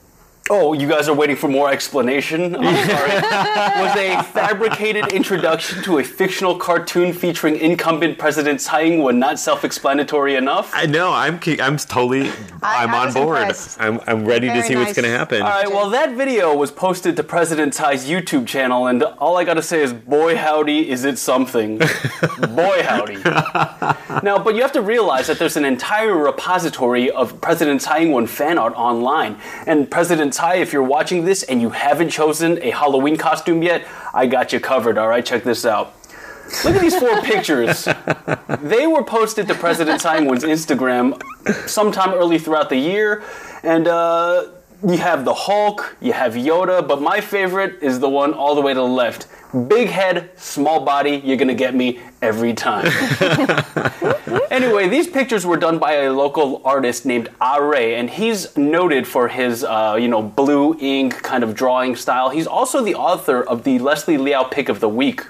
[0.52, 2.56] Oh, you guys are waiting for more explanation?
[2.56, 3.12] I'm sorry.
[3.80, 10.34] was a fabricated introduction to a fictional cartoon featuring incumbent President Tsai Ing-wen not self-explanatory
[10.34, 10.72] enough?
[10.74, 11.12] I know.
[11.12, 11.34] I'm.
[11.60, 12.30] I'm totally.
[12.62, 13.38] I- I'm I on board.
[13.38, 13.80] impressed.
[13.80, 14.00] I'm.
[14.08, 15.40] I'm ready to Very see what's going to happen.
[15.42, 19.44] All right, well, that video was posted to President Tsai's YouTube channel, and all I
[19.44, 21.78] gotta say is, boy howdy, is it something.
[22.40, 23.18] boy howdy.
[24.24, 28.26] now, but you have to realize that there's an entire repository of President Tsai Ing-wen
[28.26, 29.38] fan art online.
[29.66, 33.86] And President Tsai, if you're watching this and you haven't chosen a Halloween costume yet,
[34.14, 35.22] I got you covered, all right?
[35.22, 35.94] Check this out.
[36.64, 37.86] Look at these four pictures.
[38.62, 41.20] They were posted to President Tsai Ing-wen's Instagram
[41.68, 43.22] sometime early throughout the year,
[43.62, 44.46] and uh,
[44.86, 48.60] you have the Hulk, you have Yoda, but my favorite is the one all the
[48.60, 49.26] way to the left.
[49.68, 52.86] Big head, small body, you're gonna get me every time.
[54.50, 59.28] anyway, these pictures were done by a local artist named Are, and he's noted for
[59.28, 62.30] his, uh, you know, blue ink kind of drawing style.
[62.30, 65.22] He's also the author of the Leslie Liao Pick of the Week.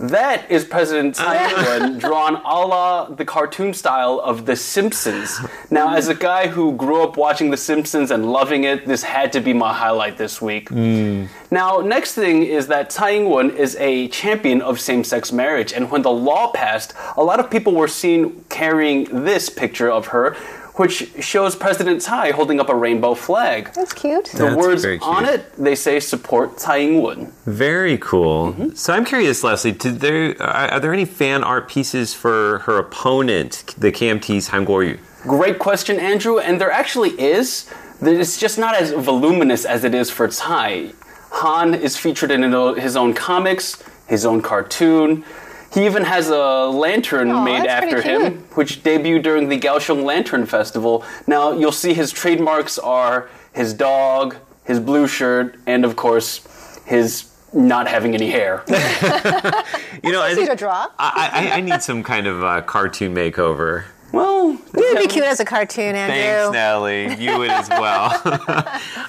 [0.00, 1.24] That is President ah.
[1.24, 5.38] Tsai Ing-wen drawn a la the cartoon style of The Simpsons.
[5.70, 9.30] Now, as a guy who grew up watching The Simpsons and loving it, this had
[9.34, 10.70] to be my highlight this week.
[10.70, 11.26] Hmm.
[11.50, 16.00] Now, next thing is that Tsai Ing-wen is a champion of same-sex marriage, and when
[16.00, 20.34] the law passed, a lot of people were seen carrying this picture of her,
[20.80, 23.70] which shows President Tsai holding up a rainbow flag.
[23.74, 24.24] That's cute.
[24.32, 25.06] The That's words very cute.
[25.14, 27.30] on it, they say support Tsai Ing-wen.
[27.44, 28.54] Very cool.
[28.54, 28.70] Mm-hmm.
[28.70, 29.72] So I'm curious, Leslie.
[29.72, 34.64] Did there are, are there any fan art pieces for her opponent, the KMT's Han
[34.64, 34.98] Guoyu?
[35.24, 36.38] Great question, Andrew.
[36.38, 37.70] And there actually is.
[38.00, 40.92] It's just not as voluminous as it is for Tsai.
[41.30, 42.40] Han is featured in
[42.80, 45.24] his own comics, his own cartoon.
[45.72, 50.46] He even has a lantern Aw, made after him, which debuted during the Kaohsiung Lantern
[50.46, 51.04] Festival.
[51.26, 56.40] Now, you'll see his trademarks are his dog, his blue shirt, and of course,
[56.86, 58.64] his not having any hair.
[60.02, 60.86] You know, I, Easy to draw.
[60.98, 63.84] I, I, I need some kind of uh, cartoon makeover.
[64.12, 66.16] Well, You'd be cute as a cartoon, Andrew.
[66.16, 67.14] Thanks, Nellie.
[67.22, 68.10] You would as well.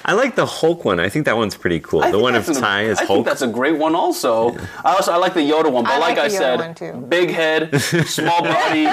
[0.04, 1.00] I like the Hulk one.
[1.00, 2.02] I think that one's pretty cool.
[2.02, 3.24] I the one of an- Ty is I think Hulk.
[3.26, 4.56] that's a great one also.
[4.84, 6.74] I also I like the Yoda one, but I like, like I Yoda said, one
[6.74, 6.92] too.
[7.08, 8.86] big head, small body,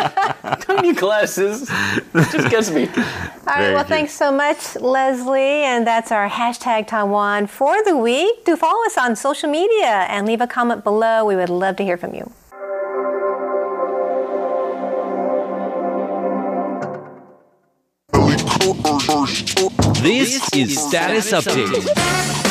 [0.62, 1.68] tiny glasses.
[2.14, 2.88] Just gets me.
[2.88, 3.90] All right, Very well, good.
[3.90, 5.40] thanks so much, Leslie.
[5.64, 8.46] And that's our hashtag Taiwan for the week.
[8.46, 11.26] Do follow us on social media and leave a comment below.
[11.26, 12.32] We would love to hear from you.
[20.02, 22.49] This is Status Update.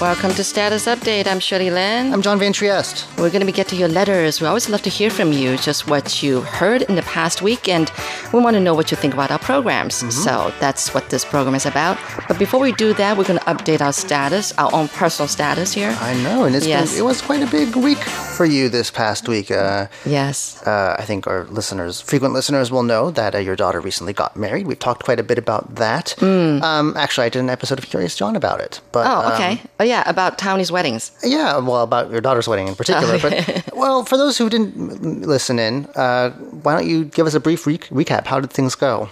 [0.00, 1.26] Welcome to Status Update.
[1.26, 2.14] I'm Shirley Lin.
[2.14, 3.06] I'm John Van Trieste.
[3.18, 4.40] We're going to be getting your letters.
[4.40, 7.68] We always love to hear from you, just what you heard in the past week,
[7.68, 7.92] and
[8.32, 9.96] we want to know what you think about our programs.
[10.14, 11.98] So that's what this program is about.
[12.28, 15.74] But before we do that, we're going to update our status, our own personal status
[15.74, 15.94] here.
[16.00, 16.92] I know, and it's Yes.
[16.92, 19.50] been, it was quite a big week for you this past week.
[19.50, 20.62] Uh, Yes.
[20.66, 24.34] uh, I think our listeners, frequent listeners, will know that uh, your daughter recently got
[24.34, 24.66] married.
[24.66, 26.20] We've talked quite a bit about that.
[26.22, 28.80] Um, actually, I did an episode of Curious John about it.
[28.92, 29.06] But.
[29.06, 29.60] Oh, um, okay.
[29.78, 31.10] oh, yeah, about Taiwanese weddings.
[31.24, 33.18] Yeah, well, about your daughter's wedding in particular.
[33.18, 36.30] But well, for those who didn't listen in, uh,
[36.62, 38.26] why don't you give us a brief re- recap?
[38.26, 39.08] How did things go?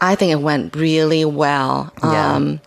[0.00, 1.92] I think it went really well.
[2.02, 2.34] Yeah.
[2.34, 2.60] Um,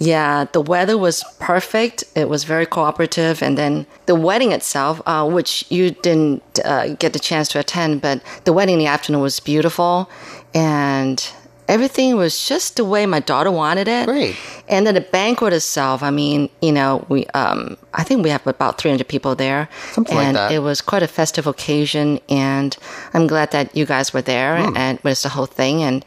[0.00, 2.02] yeah, the weather was perfect.
[2.16, 3.42] It was very cooperative.
[3.42, 8.02] And then the wedding itself, uh, which you didn't uh, get the chance to attend,
[8.02, 10.10] but the wedding in the afternoon was beautiful.
[10.52, 11.24] And
[11.68, 14.06] everything was just the way my daughter wanted it.
[14.06, 14.36] Great.
[14.68, 18.46] And then the banquet itself, I mean, you know, we, um, I think we have
[18.46, 19.68] about 300 people there.
[19.92, 20.52] Something like and that.
[20.52, 22.20] it was quite a festive occasion.
[22.28, 22.76] And
[23.14, 24.76] I'm glad that you guys were there Hmm.
[24.76, 25.82] and with the whole thing.
[25.82, 26.04] And,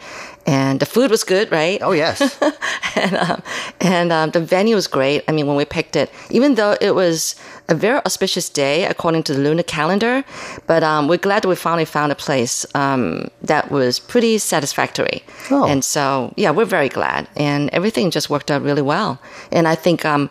[0.48, 1.80] and the food was good, right?
[1.84, 2.42] Oh yes,
[2.96, 3.44] and um,
[3.82, 5.24] and um, the venue was great.
[5.28, 7.36] I mean, when we picked it, even though it was
[7.68, 10.24] a very auspicious day according to the lunar calendar,
[10.66, 15.22] but um, we're glad that we finally found a place um, that was pretty satisfactory.
[15.52, 15.66] Oh.
[15.66, 19.20] And so, yeah, we're very glad, and everything just worked out really well.
[19.52, 20.30] And I think, um,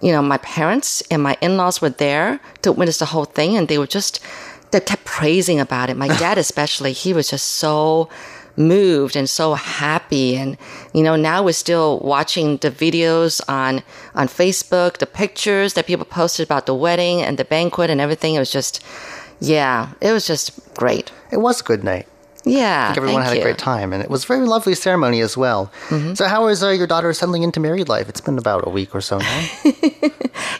[0.00, 3.66] you know, my parents and my in-laws were there to witness the whole thing, and
[3.66, 4.20] they were just
[4.70, 5.96] they kept praising about it.
[5.96, 8.08] My dad, especially, he was just so
[8.58, 10.36] moved and so happy.
[10.36, 10.58] And
[10.92, 13.82] you know now we're still watching the videos on
[14.14, 18.34] on facebook the pictures that people posted about the wedding and the banquet and everything.
[18.34, 18.82] It was just
[19.40, 21.12] yeah it was just great.
[21.30, 22.06] It was a good night.
[22.48, 25.20] Yeah I think everyone had a great time, and it was a very lovely ceremony
[25.22, 25.70] as well.
[26.14, 28.08] So, how is uh, your daughter settling into married life?
[28.08, 29.40] It's been about a week or so now.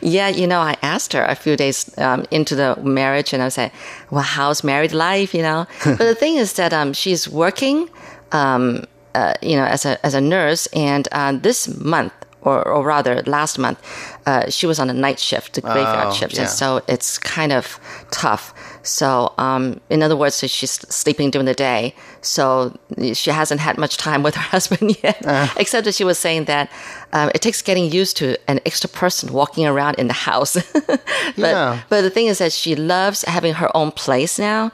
[0.01, 3.49] Yeah, you know, I asked her a few days um, into the marriage, and I
[3.51, 3.71] said,
[4.11, 7.89] "Well, how's married life?" You know, but the thing is that um, she's working,
[8.33, 12.85] um, uh, you know, as a as a nurse, and uh, this month, or or
[12.85, 13.79] rather last month,
[14.27, 16.43] uh, she was on a night shift, the graveyard Oh, shift, yeah.
[16.43, 17.79] and so it's kind of
[18.11, 18.53] tough.
[18.89, 22.75] So, um, in other words, so she's sleeping during the day, so
[23.13, 25.23] she hasn't had much time with her husband yet.
[25.57, 26.71] Except that she was saying that
[27.13, 30.55] um, it takes getting used to an extra person walking around in the house.
[30.73, 31.01] but
[31.37, 31.81] Yeah.
[31.89, 34.71] but the thing is that she loves having her own place now,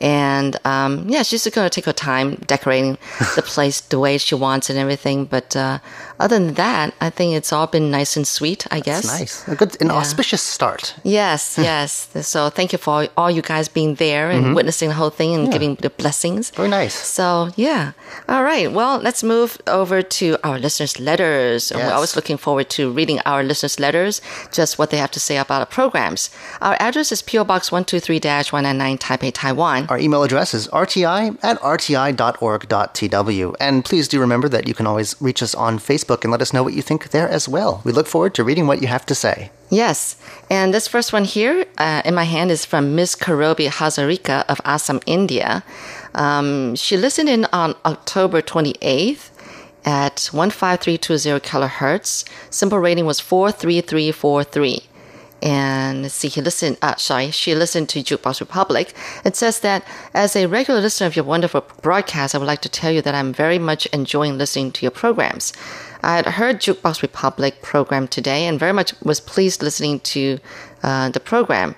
[0.00, 2.98] and um, yeah, she's just going to take her time decorating
[3.36, 5.24] the place the way she wants and everything.
[5.26, 5.78] But uh,
[6.20, 8.66] other than that, I think it's all been nice and sweet.
[8.70, 9.04] I guess.
[9.04, 10.94] It's nice, a good, an auspicious start.
[11.04, 12.08] Yes, yes.
[12.22, 15.52] So thank you for all you guys being there and witnessing the whole thing and
[15.52, 16.50] giving the blessings.
[16.50, 16.94] Very nice.
[16.94, 17.92] So yeah.
[18.28, 18.70] All right.
[18.72, 21.72] Well, let's move over to our listeners' letters.
[21.78, 24.20] And We're always looking forward to reading our listeners' letters,
[24.52, 26.30] just what they have to say about our programs.
[26.60, 29.86] Our address is PO Box 123-199 Taipei, Taiwan.
[29.88, 33.54] Our email address is rti at rti.org.tw.
[33.60, 36.52] And please do remember that you can always reach us on Facebook and let us
[36.52, 37.82] know what you think there as well.
[37.84, 39.50] We look forward to reading what you have to say.
[39.70, 40.16] Yes.
[40.48, 44.60] And this first one here uh, in my hand is from Miss Karobi Hazarika of
[44.64, 45.64] Assam, India.
[46.14, 49.30] Um, she listened in on October 28th
[49.86, 52.24] at 15320 kilohertz.
[52.50, 54.82] SINPO rating was 43343.
[55.42, 58.94] And see, he listened, uh, sorry, she listened to Jukebox Republic.
[59.24, 62.68] It says that as a regular listener of your wonderful broadcast, I would like to
[62.68, 65.52] tell you that I'm very much enjoying listening to your programs.
[66.02, 70.38] I had heard Jukebox Republic program today and very much was pleased listening to
[70.82, 71.76] uh, the program.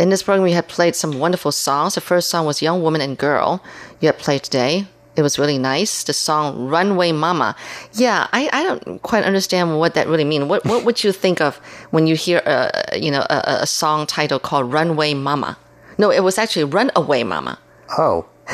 [0.00, 1.94] In this program, you had played some wonderful songs.
[1.94, 3.62] The first song was Young Woman and Girl.
[4.00, 4.86] You had played today.
[5.18, 6.04] It was really nice.
[6.04, 7.56] The song Runway Mama.
[7.94, 10.44] Yeah, I, I don't quite understand what that really means.
[10.44, 11.56] What what would you think of
[11.90, 15.58] when you hear a you know a, a song title called Runway Mama?
[15.98, 17.58] No, it was actually Runaway Mama.
[17.98, 18.26] Oh.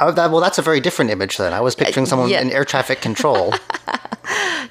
[0.00, 1.52] oh that, well, that's a very different image then.
[1.52, 2.40] I was picturing uh, someone yeah.
[2.40, 3.52] in air traffic control.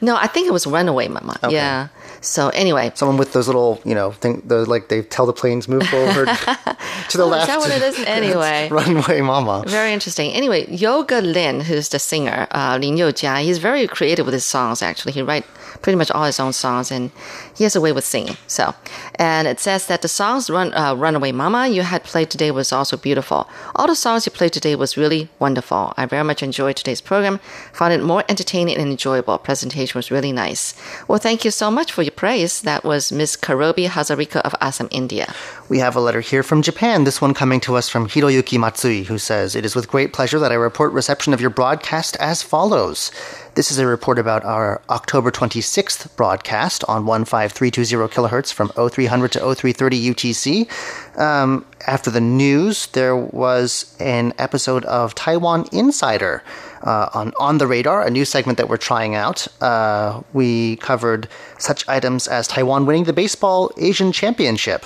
[0.01, 1.39] No, I think it was Runaway Mama.
[1.49, 1.87] Yeah.
[2.25, 5.67] So anyway, someone with those little, you know, thing, the, like they tell the planes
[5.67, 6.27] move forward
[7.09, 7.47] to the Oh, is left.
[7.47, 7.99] that what it is?
[8.05, 8.67] Anyway.
[8.69, 9.63] Runway Mama.
[9.67, 10.31] Very interesting.
[10.31, 14.81] Anyway, Yoga Lin, who's the singer, uh, Lin Youjia, he's very creative with his songs,
[14.81, 15.11] actually.
[15.13, 15.47] He writes
[15.81, 17.11] pretty much all his own songs, and
[17.55, 18.37] he has a way with singing.
[18.47, 18.73] So,
[19.15, 22.71] and it says that the songs Run, uh, Runaway Mama you had played today was
[22.71, 23.49] also beautiful.
[23.75, 25.93] All the songs you played today was really wonderful.
[25.97, 27.39] I very much enjoyed today's program,
[27.73, 29.37] found it more entertaining and enjoyable.
[29.37, 30.73] Presentation was really nice.
[31.07, 32.61] Well, thank you so much for your praise.
[32.61, 35.33] That was Miss Karobi Hazarika of Assam, India.
[35.69, 39.03] We have a letter here from Japan, this one coming to us from Hiroyuki Matsui,
[39.03, 42.43] who says, It is with great pleasure that I report reception of your broadcast as
[42.43, 43.11] follows.
[43.55, 49.39] This is a report about our October 26th broadcast on 15320 kilohertz from 0300 to
[49.39, 51.17] 0330 UTC.
[51.17, 56.43] Um, after the news, there was an episode of Taiwan Insider
[56.83, 59.47] uh, on On the Radar, a new segment that we're trying out.
[59.61, 64.85] Uh, we covered such items as Taiwan winning the Baseball Asian Championship.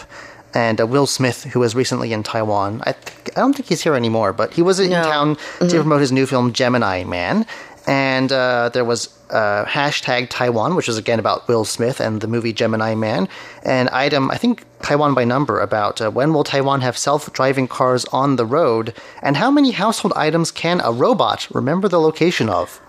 [0.52, 3.84] And uh, Will Smith, who was recently in Taiwan, I, th- I don't think he's
[3.84, 5.04] here anymore, but he was in No.
[5.04, 7.46] town to promote his new film Gemini Man.
[7.90, 12.28] And uh, there was uh, hashtag Taiwan, which was again about Will Smith and the
[12.28, 13.28] movie Gemini Man.
[13.64, 17.68] and item, I think Taiwan by number, about uh, when will Taiwan have self driving
[17.68, 18.94] cars on the road?
[19.24, 22.80] And how many household items can a robot remember the location of?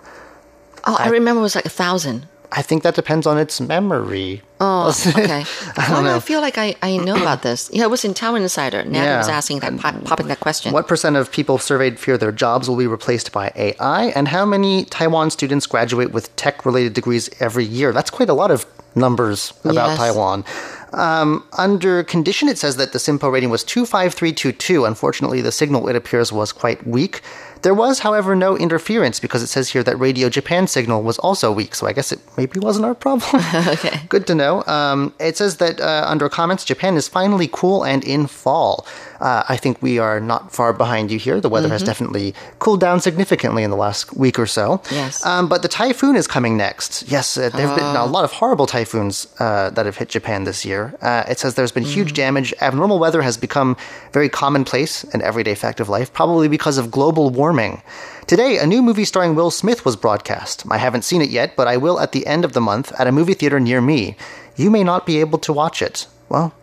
[0.85, 2.27] Oh, I, remember it was like a thousand.
[2.53, 4.43] I think that depends on its memory.
[4.61, 5.45] Oh, okay.
[5.77, 7.71] I don't do I feel like I, I know about this?
[7.73, 8.83] Yeah, it was in Taiwan Insider.
[8.83, 9.19] Natalie Yeah.
[9.19, 10.73] was asking that, pop, popping that question.
[10.73, 14.07] What percent of people surveyed fear their jobs will be replaced by AI?
[14.17, 17.93] And how many Taiwan students graduate with tech related degrees every year?
[17.93, 19.99] That's quite a lot of numbers about Yes.
[19.99, 20.45] Taiwan.
[20.93, 24.85] Um, under condition, it says that the SINPO rating was 25322.
[24.85, 27.21] Unfortunately, the signal, it appears, was quite weak.
[27.63, 31.53] There was, however, no interference because it says here that Radio Japan signal was also
[31.53, 33.43] weak, so I guess it maybe wasn't our problem.
[33.69, 34.01] okay.
[34.09, 34.65] Good to know.
[34.67, 38.87] Um, it says that uh, under comments, Japan is finally cool and in fall.
[39.21, 41.41] Uh, I think we are not far behind you here.
[41.41, 44.81] The weather has definitely cooled down significantly in the last week or so.
[44.91, 45.25] Yes.
[45.27, 47.05] Um, but the typhoon is coming next.
[47.09, 50.45] Yes, uh, there have been a lot of horrible typhoons uh, that have hit Japan
[50.45, 50.95] this year.
[51.03, 52.55] Uh, it says there's been huge damage.
[52.61, 53.77] Abnormal weather has become
[54.13, 57.83] very commonplace and everyday fact of life, probably because of global warming.
[58.27, 60.65] Today, a new movie starring Will Smith was broadcast.
[60.71, 63.07] I haven't seen it yet, but I will at the end of the month at
[63.07, 64.17] a movie theater near me.
[64.57, 66.07] You may not be able to watch it.
[66.29, 66.55] Well,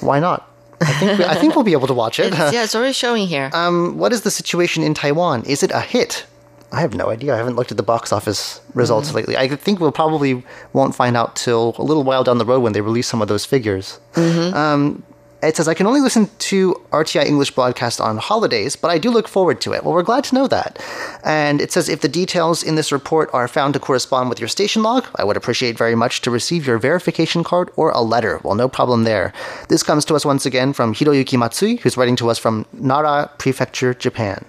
[0.00, 0.48] why not?
[0.80, 2.32] I think, we, I think we'll be able to watch it.
[2.32, 3.50] It's, yeah, it's already showing here.
[3.54, 5.44] Um, what is the situation in Taiwan?
[5.44, 6.26] Is it a hit?
[6.72, 7.32] I have no idea.
[7.32, 9.16] I haven't looked at the box office results Mm-hmm.
[9.16, 9.36] lately.
[9.36, 12.72] I think we'll probably won't find out till a little while down the road when
[12.72, 14.00] they release some of those figures.
[14.14, 14.54] Mm-hmm.
[14.56, 15.02] Um,
[15.46, 19.10] it says I can only listen to RTI English broadcast on holidays, but I do
[19.10, 19.84] look forward to it.
[19.84, 20.82] Well, we're glad to know that.
[21.24, 24.48] And it says if the details in this report are found to correspond with your
[24.48, 28.40] station log, I would appreciate very much to receive your verification card or a letter.
[28.42, 29.32] Well, no problem there.
[29.68, 33.30] This comes to us once again from Hiroyuki Matsui, who's writing to us from Nara
[33.38, 34.44] Prefecture, Japan.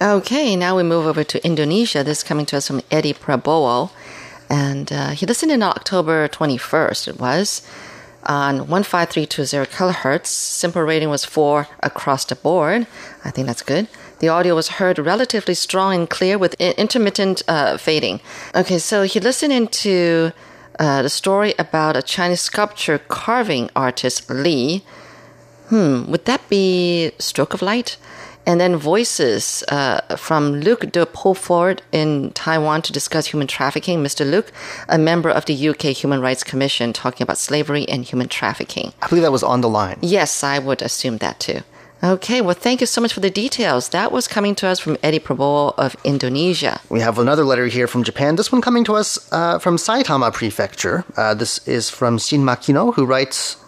[0.00, 2.04] Okay, now we move over to Indonesia.
[2.04, 3.90] This is coming to us from Eddie Prabowo.
[4.48, 7.62] And uh, he listened in October 21st, it was,
[8.28, 10.26] on 15320 kilohertz.
[10.26, 12.86] SINPO rating was 4 across the board.
[13.24, 13.88] I think that's good.
[14.20, 18.20] The audio was heard relatively strong and clear with intermittent uh, fading.
[18.54, 20.32] Okay, so he listened into
[20.78, 24.84] uh, the story about a Chinese sculpture carving artist, Li.
[25.68, 27.96] Hmm, would that be Stroke of Light?
[28.48, 34.02] And then voices uh, from Luc de Beaufort in Taiwan to discuss human trafficking.
[34.02, 34.28] Mr.
[34.28, 34.50] Luc,
[34.88, 38.94] a member of the UK Human Rights Commission, talking about slavery and human trafficking.
[39.02, 39.98] I believe that was on the line.
[40.00, 41.60] Yes, I would assume that too.
[42.02, 43.90] Okay, well, thank you so much for the details.
[43.90, 46.80] That was coming to us from Eddie Prabowo of Indonesia.
[46.88, 48.36] We have another letter here from Japan.
[48.36, 51.04] This one coming to us uh, from Saitama Prefecture.
[51.18, 53.58] Uh, this is from Shin Makino, who writes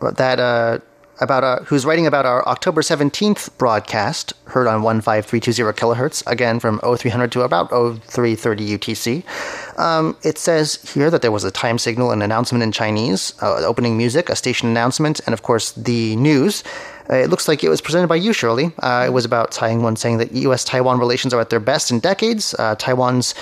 [0.00, 0.78] that uh,
[1.20, 6.78] about uh, who's writing about our October 17th broadcast, heard on 15320 kilohertz, again from
[6.80, 9.78] 0300 to about 0330 UTC.
[9.78, 13.64] Um, it says here that there was a time signal, an announcement in Chinese, uh,
[13.66, 16.62] opening music, a station announcement, and of course the news.
[17.08, 18.72] Uh, it looks like it was presented by you, Shirley.
[18.80, 20.64] Uh, it was about Taiwan saying that U.S.
[20.64, 22.54] Taiwan relations are at their best in decades.
[22.58, 23.34] Uh, Taiwan's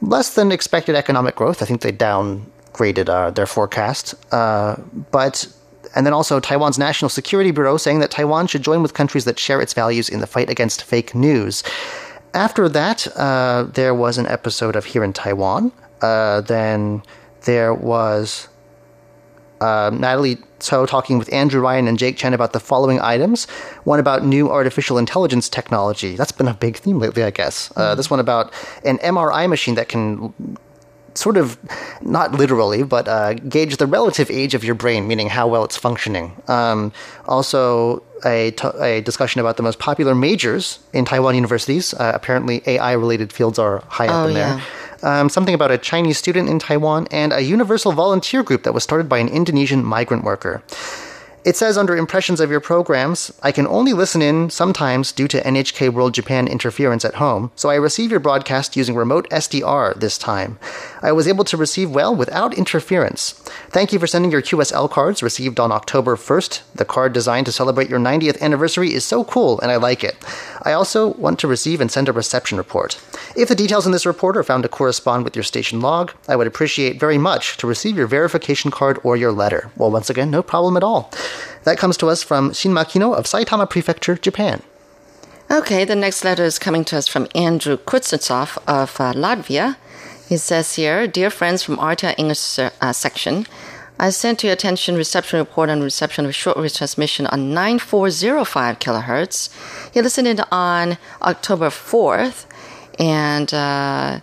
[0.00, 1.62] less than expected economic growth.
[1.62, 4.14] I think they downgraded uh, their forecast.
[4.32, 4.76] Uh,
[5.10, 5.46] but
[5.94, 9.38] and then also Taiwan's National Security Bureau saying that Taiwan should join with countries that
[9.38, 11.62] share its values in the fight against fake news.
[12.34, 15.72] After that, uh, there was an episode of Here in Taiwan.
[16.02, 17.02] Uh, then
[17.42, 18.48] there was
[19.60, 23.46] uh, Natalie Tso talking with Andrew Ryan and Jake Chen about the following items.
[23.84, 26.16] One about new artificial intelligence technology.
[26.16, 27.72] That's been a big theme lately, I guess.
[27.76, 28.52] Uh, this one about
[28.84, 30.32] an MRI machine that can
[31.18, 31.58] sort of,
[32.00, 35.76] not literally, but uh, gauge the relative age of your brain, meaning how well it's
[35.76, 36.32] functioning.
[36.48, 36.92] Um,
[37.26, 41.94] also, a, t- a discussion about the most popular majors in Taiwan universities.
[41.94, 44.60] Uh, apparently, AI related fields are high up Oh, in there
[45.02, 45.20] yeah.
[45.20, 48.82] um, something about a Chinese student in Taiwan, and a universal volunteer group that was
[48.82, 50.62] started by an Indonesian migrant worker.
[51.44, 55.40] It says under impressions of your programs, I can only listen in sometimes due to
[55.40, 60.18] NHK World Japan interference at home, so I receive your broadcast using remote SDR this
[60.18, 60.58] time.
[61.00, 63.32] I was able to receive well without interference.
[63.70, 66.62] Thank you for sending your QSL cards received on October 1st.
[66.74, 70.16] The card designed to celebrate your 90th anniversary is so cool and I like it.
[70.62, 73.00] I also want to receive and send a reception report.
[73.36, 76.36] If the details in this report are found to correspond with your station log, I
[76.36, 79.70] would appreciate very much to receive your verification card or your letter.
[79.76, 81.10] Well, once again, no problem at all.
[81.64, 84.62] That comes to us from Shin Makino of Saitama Prefecture, Japan.
[85.50, 89.76] Okay, the next letter is coming to us from Andrew Kuznetsov of uh, Latvia.
[90.28, 93.46] He says here, Dear friends from RTI English uh, section,
[94.00, 99.48] I sent to your attention reception report on reception of shortwave transmission on 9405 kilohertz.
[99.92, 102.44] You listened in on October 4th,
[102.98, 104.20] and uh,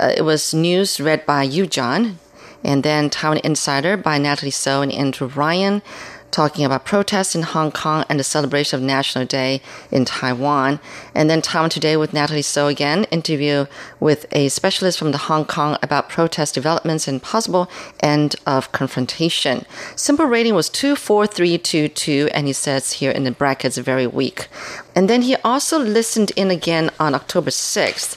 [0.00, 2.18] uh, it was news read by you, John,
[2.62, 5.82] and then Taiwan Insider by Natalie Tso and Andrew Ryan
[6.30, 9.60] talking about protests in Hong Kong and the celebration of National Day
[9.90, 10.80] in Taiwan.
[11.14, 13.66] And then Taiwan Today with Natalie Tso again, interview
[14.00, 17.70] with a specialist from the Hong Kong about protest developments and possible
[18.00, 19.64] end of confrontation.
[19.94, 24.48] SINPO rating was 24322, and he says here in the brackets, very weak.
[24.94, 28.16] And then he also listened in again on October 6th,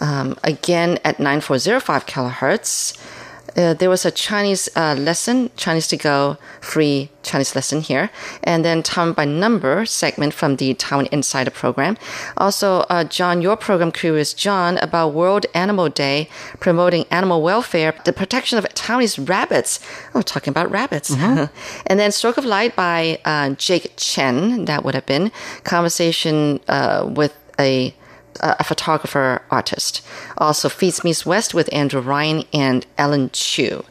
[0.00, 2.96] um, again at 9405 kilohertz
[3.58, 8.08] uh, there was a Chinese uh, lesson, Chinese to go free Chinese lesson here,
[8.44, 11.96] and then Taiwan by number segment from the Taiwan Insider program.
[12.36, 16.28] Also, uh, John, your program Curious John about World Animal Day,
[16.60, 19.80] promoting animal welfare, the protection of Taiwanese rabbits.
[20.14, 21.10] Oh, talking about rabbits.
[21.86, 25.32] and then Stroke of Light by uh, Jake Chen, that would have been
[25.64, 27.92] conversation uh, with a
[28.42, 30.04] a photographer artist.
[30.36, 33.84] Also, Feeds Meets West with Andrew Ryan and Ellen Chu.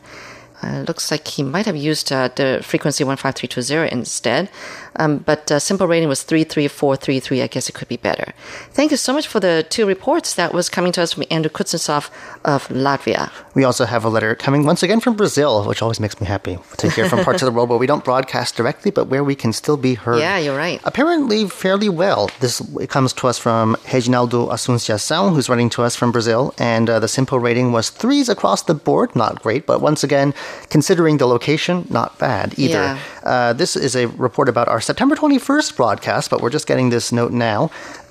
[0.64, 4.50] Uh, looks like he might have used uh, the frequency 15320 instead.
[4.98, 7.42] Um, but uh, SINPO rating was 33433.
[7.42, 8.34] I guess it could be better.
[8.72, 11.50] Thank you so much for the two reports that was coming to us from Andrew
[11.50, 12.10] Kuznetsov
[12.44, 13.32] of Latvia.
[13.54, 16.58] We also have a letter coming once again from Brazil, which always makes me happy
[16.78, 19.36] to hear from parts of the world where we don't broadcast directly, but where we
[19.36, 20.20] can still be heard.
[20.20, 20.82] Yeah, you're right.
[20.84, 22.30] Apparently, fairly well.
[22.40, 26.90] This it comes to us from Reginaldo Asunciação, who's writing to us from Brazil, and
[26.90, 29.16] uh, the SINPO rating was threes across the board.
[29.16, 30.34] Not great, but once again,
[30.70, 32.74] considering the location, not bad either.
[32.74, 33.00] Yeah.
[33.24, 37.12] Uh, this is a report about our September 21st broadcast, but we're just getting this
[37.12, 37.70] note now.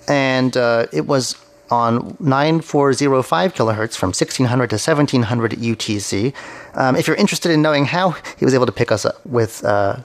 [0.08, 1.34] And uh, it was
[1.70, 6.34] on 9405 kilohertz from 1600 to 1700 UTC.
[6.74, 9.64] Um, if you're interested in knowing how he was able to pick us up with
[9.64, 10.00] uh,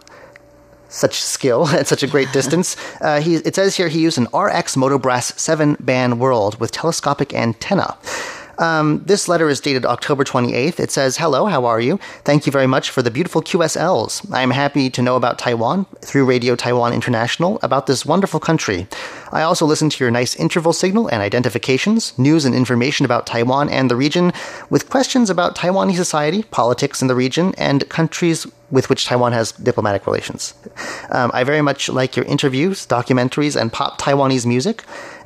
[0.88, 4.28] such skill at such a great distance, uh, he, it says here he used an
[4.34, 7.98] RX Motobrass 7 band world with telescopic antenna.
[8.62, 10.80] Um, this letter is dated October 28th.
[10.80, 11.98] It says, Hello, how are you?
[12.24, 14.32] Thank you very much for the beautiful QSLs.
[14.32, 18.88] I am happy to know about Taiwan through Radio Taiwan International about this wonderful country.
[19.32, 23.68] I also listen to your nice interval signal and identifications, news and information about Taiwan
[23.70, 24.32] and the region,
[24.70, 29.52] with questions about Taiwanese society, politics in the region, and countries with which Taiwan has
[29.54, 30.54] diplomatic relations.
[31.10, 34.84] Um, I very much like your interviews, documentaries, and pop Taiwanese music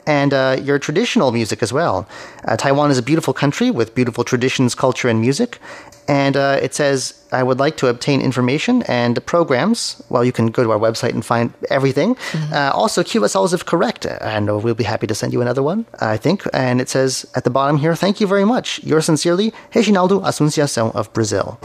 [0.07, 2.07] and uh, your traditional music as well.
[2.47, 5.59] Uh, Taiwan is a beautiful country with beautiful traditions, culture, and music.
[6.07, 10.01] And uh, it says, I would like to obtain information and programs.
[10.09, 12.15] Well, you can go to our website and find everything.
[12.53, 14.05] Uh, also, QSLs if correct.
[14.05, 16.43] And we'll be happy to send you another one, I think.
[16.53, 18.83] And it says at the bottom here, thank you very much.
[18.83, 21.57] Yours sincerely, Reginaldo Asunciação of Brazil.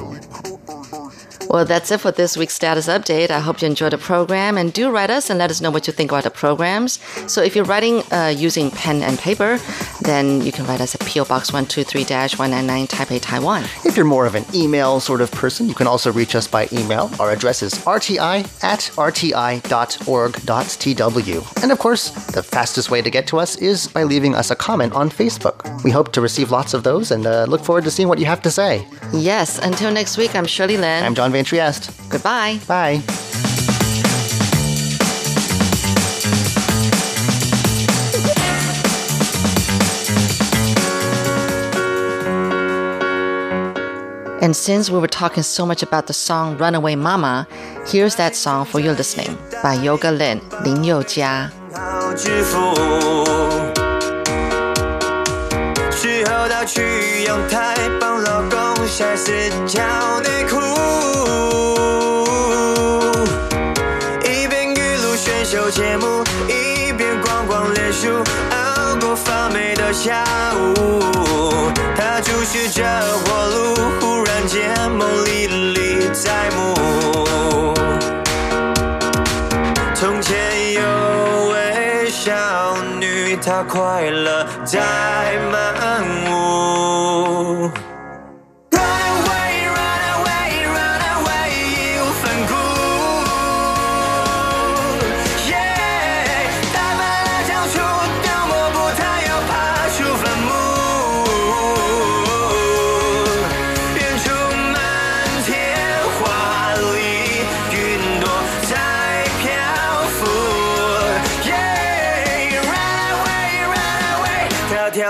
[1.50, 3.32] Well, that's it for this week's status update.
[3.32, 5.88] I hope you enjoyed the program and do write us and let us know what
[5.88, 7.00] you think about the programs.
[7.26, 9.58] So if you're writing uh, using pen and paper,
[10.02, 13.64] then you can write us at PO Box 123-199 Taipei, Taiwan.
[13.84, 16.68] If you're more of an email sort of person, you can also reach us by
[16.72, 17.10] email.
[17.18, 19.22] Our address is rti at rti.org.tw.
[21.64, 24.56] And of course, the fastest way to get to us is by leaving us a
[24.56, 25.82] comment on Facebook.
[25.82, 28.26] We hope to receive lots of those and uh, look forward to seeing what you
[28.26, 28.86] have to say.
[29.12, 31.02] Yes, until next week, I'm Shirley Lin.
[31.02, 31.91] I'm John Van Trieste.
[32.09, 32.59] Goodbye.
[32.67, 33.01] Bye.
[44.41, 47.47] And since we were talking so much about the song Runaway Mama,
[47.87, 51.51] here's that song for your listening by Yoga Lin, Lin Youjia.
[51.75, 52.73] 好致富。
[55.91, 58.58] 事后到去阳台帮老公
[58.90, 59.30] 晒死
[59.68, 59.80] 条
[60.20, 60.56] 内裤，
[64.24, 68.08] 一边娱乐选秀节目，一边逛逛脸书，
[68.50, 70.24] 熬过发霉的下
[70.56, 71.70] 午。
[71.96, 72.82] 他注视着
[73.24, 76.74] 火炉，忽然间梦里历在目。
[79.94, 80.34] 从前
[80.74, 80.80] 有
[81.52, 84.80] 位少女，她快乐在
[85.52, 87.70] 漫舞。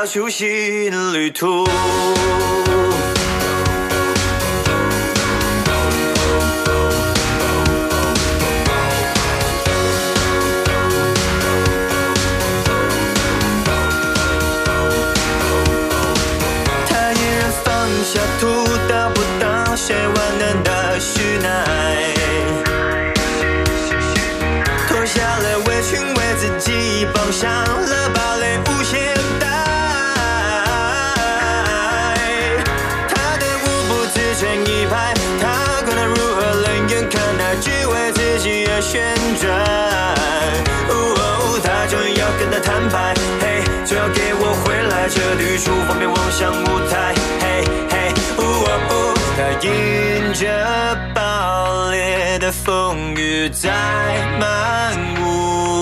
[0.07, 1.65] 初心旅途
[42.81, 47.45] 安排，嘿，就要给我回来这旅途，方便望向舞台，嘿
[47.91, 47.95] 嘿，
[48.39, 48.41] 哦
[48.89, 48.93] 哦，
[49.37, 49.69] 他迎
[50.33, 50.49] 着
[51.15, 53.69] 爆裂的风雨在
[54.39, 55.80] 漫舞。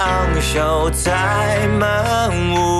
[0.00, 2.79] 昂首在漫舞。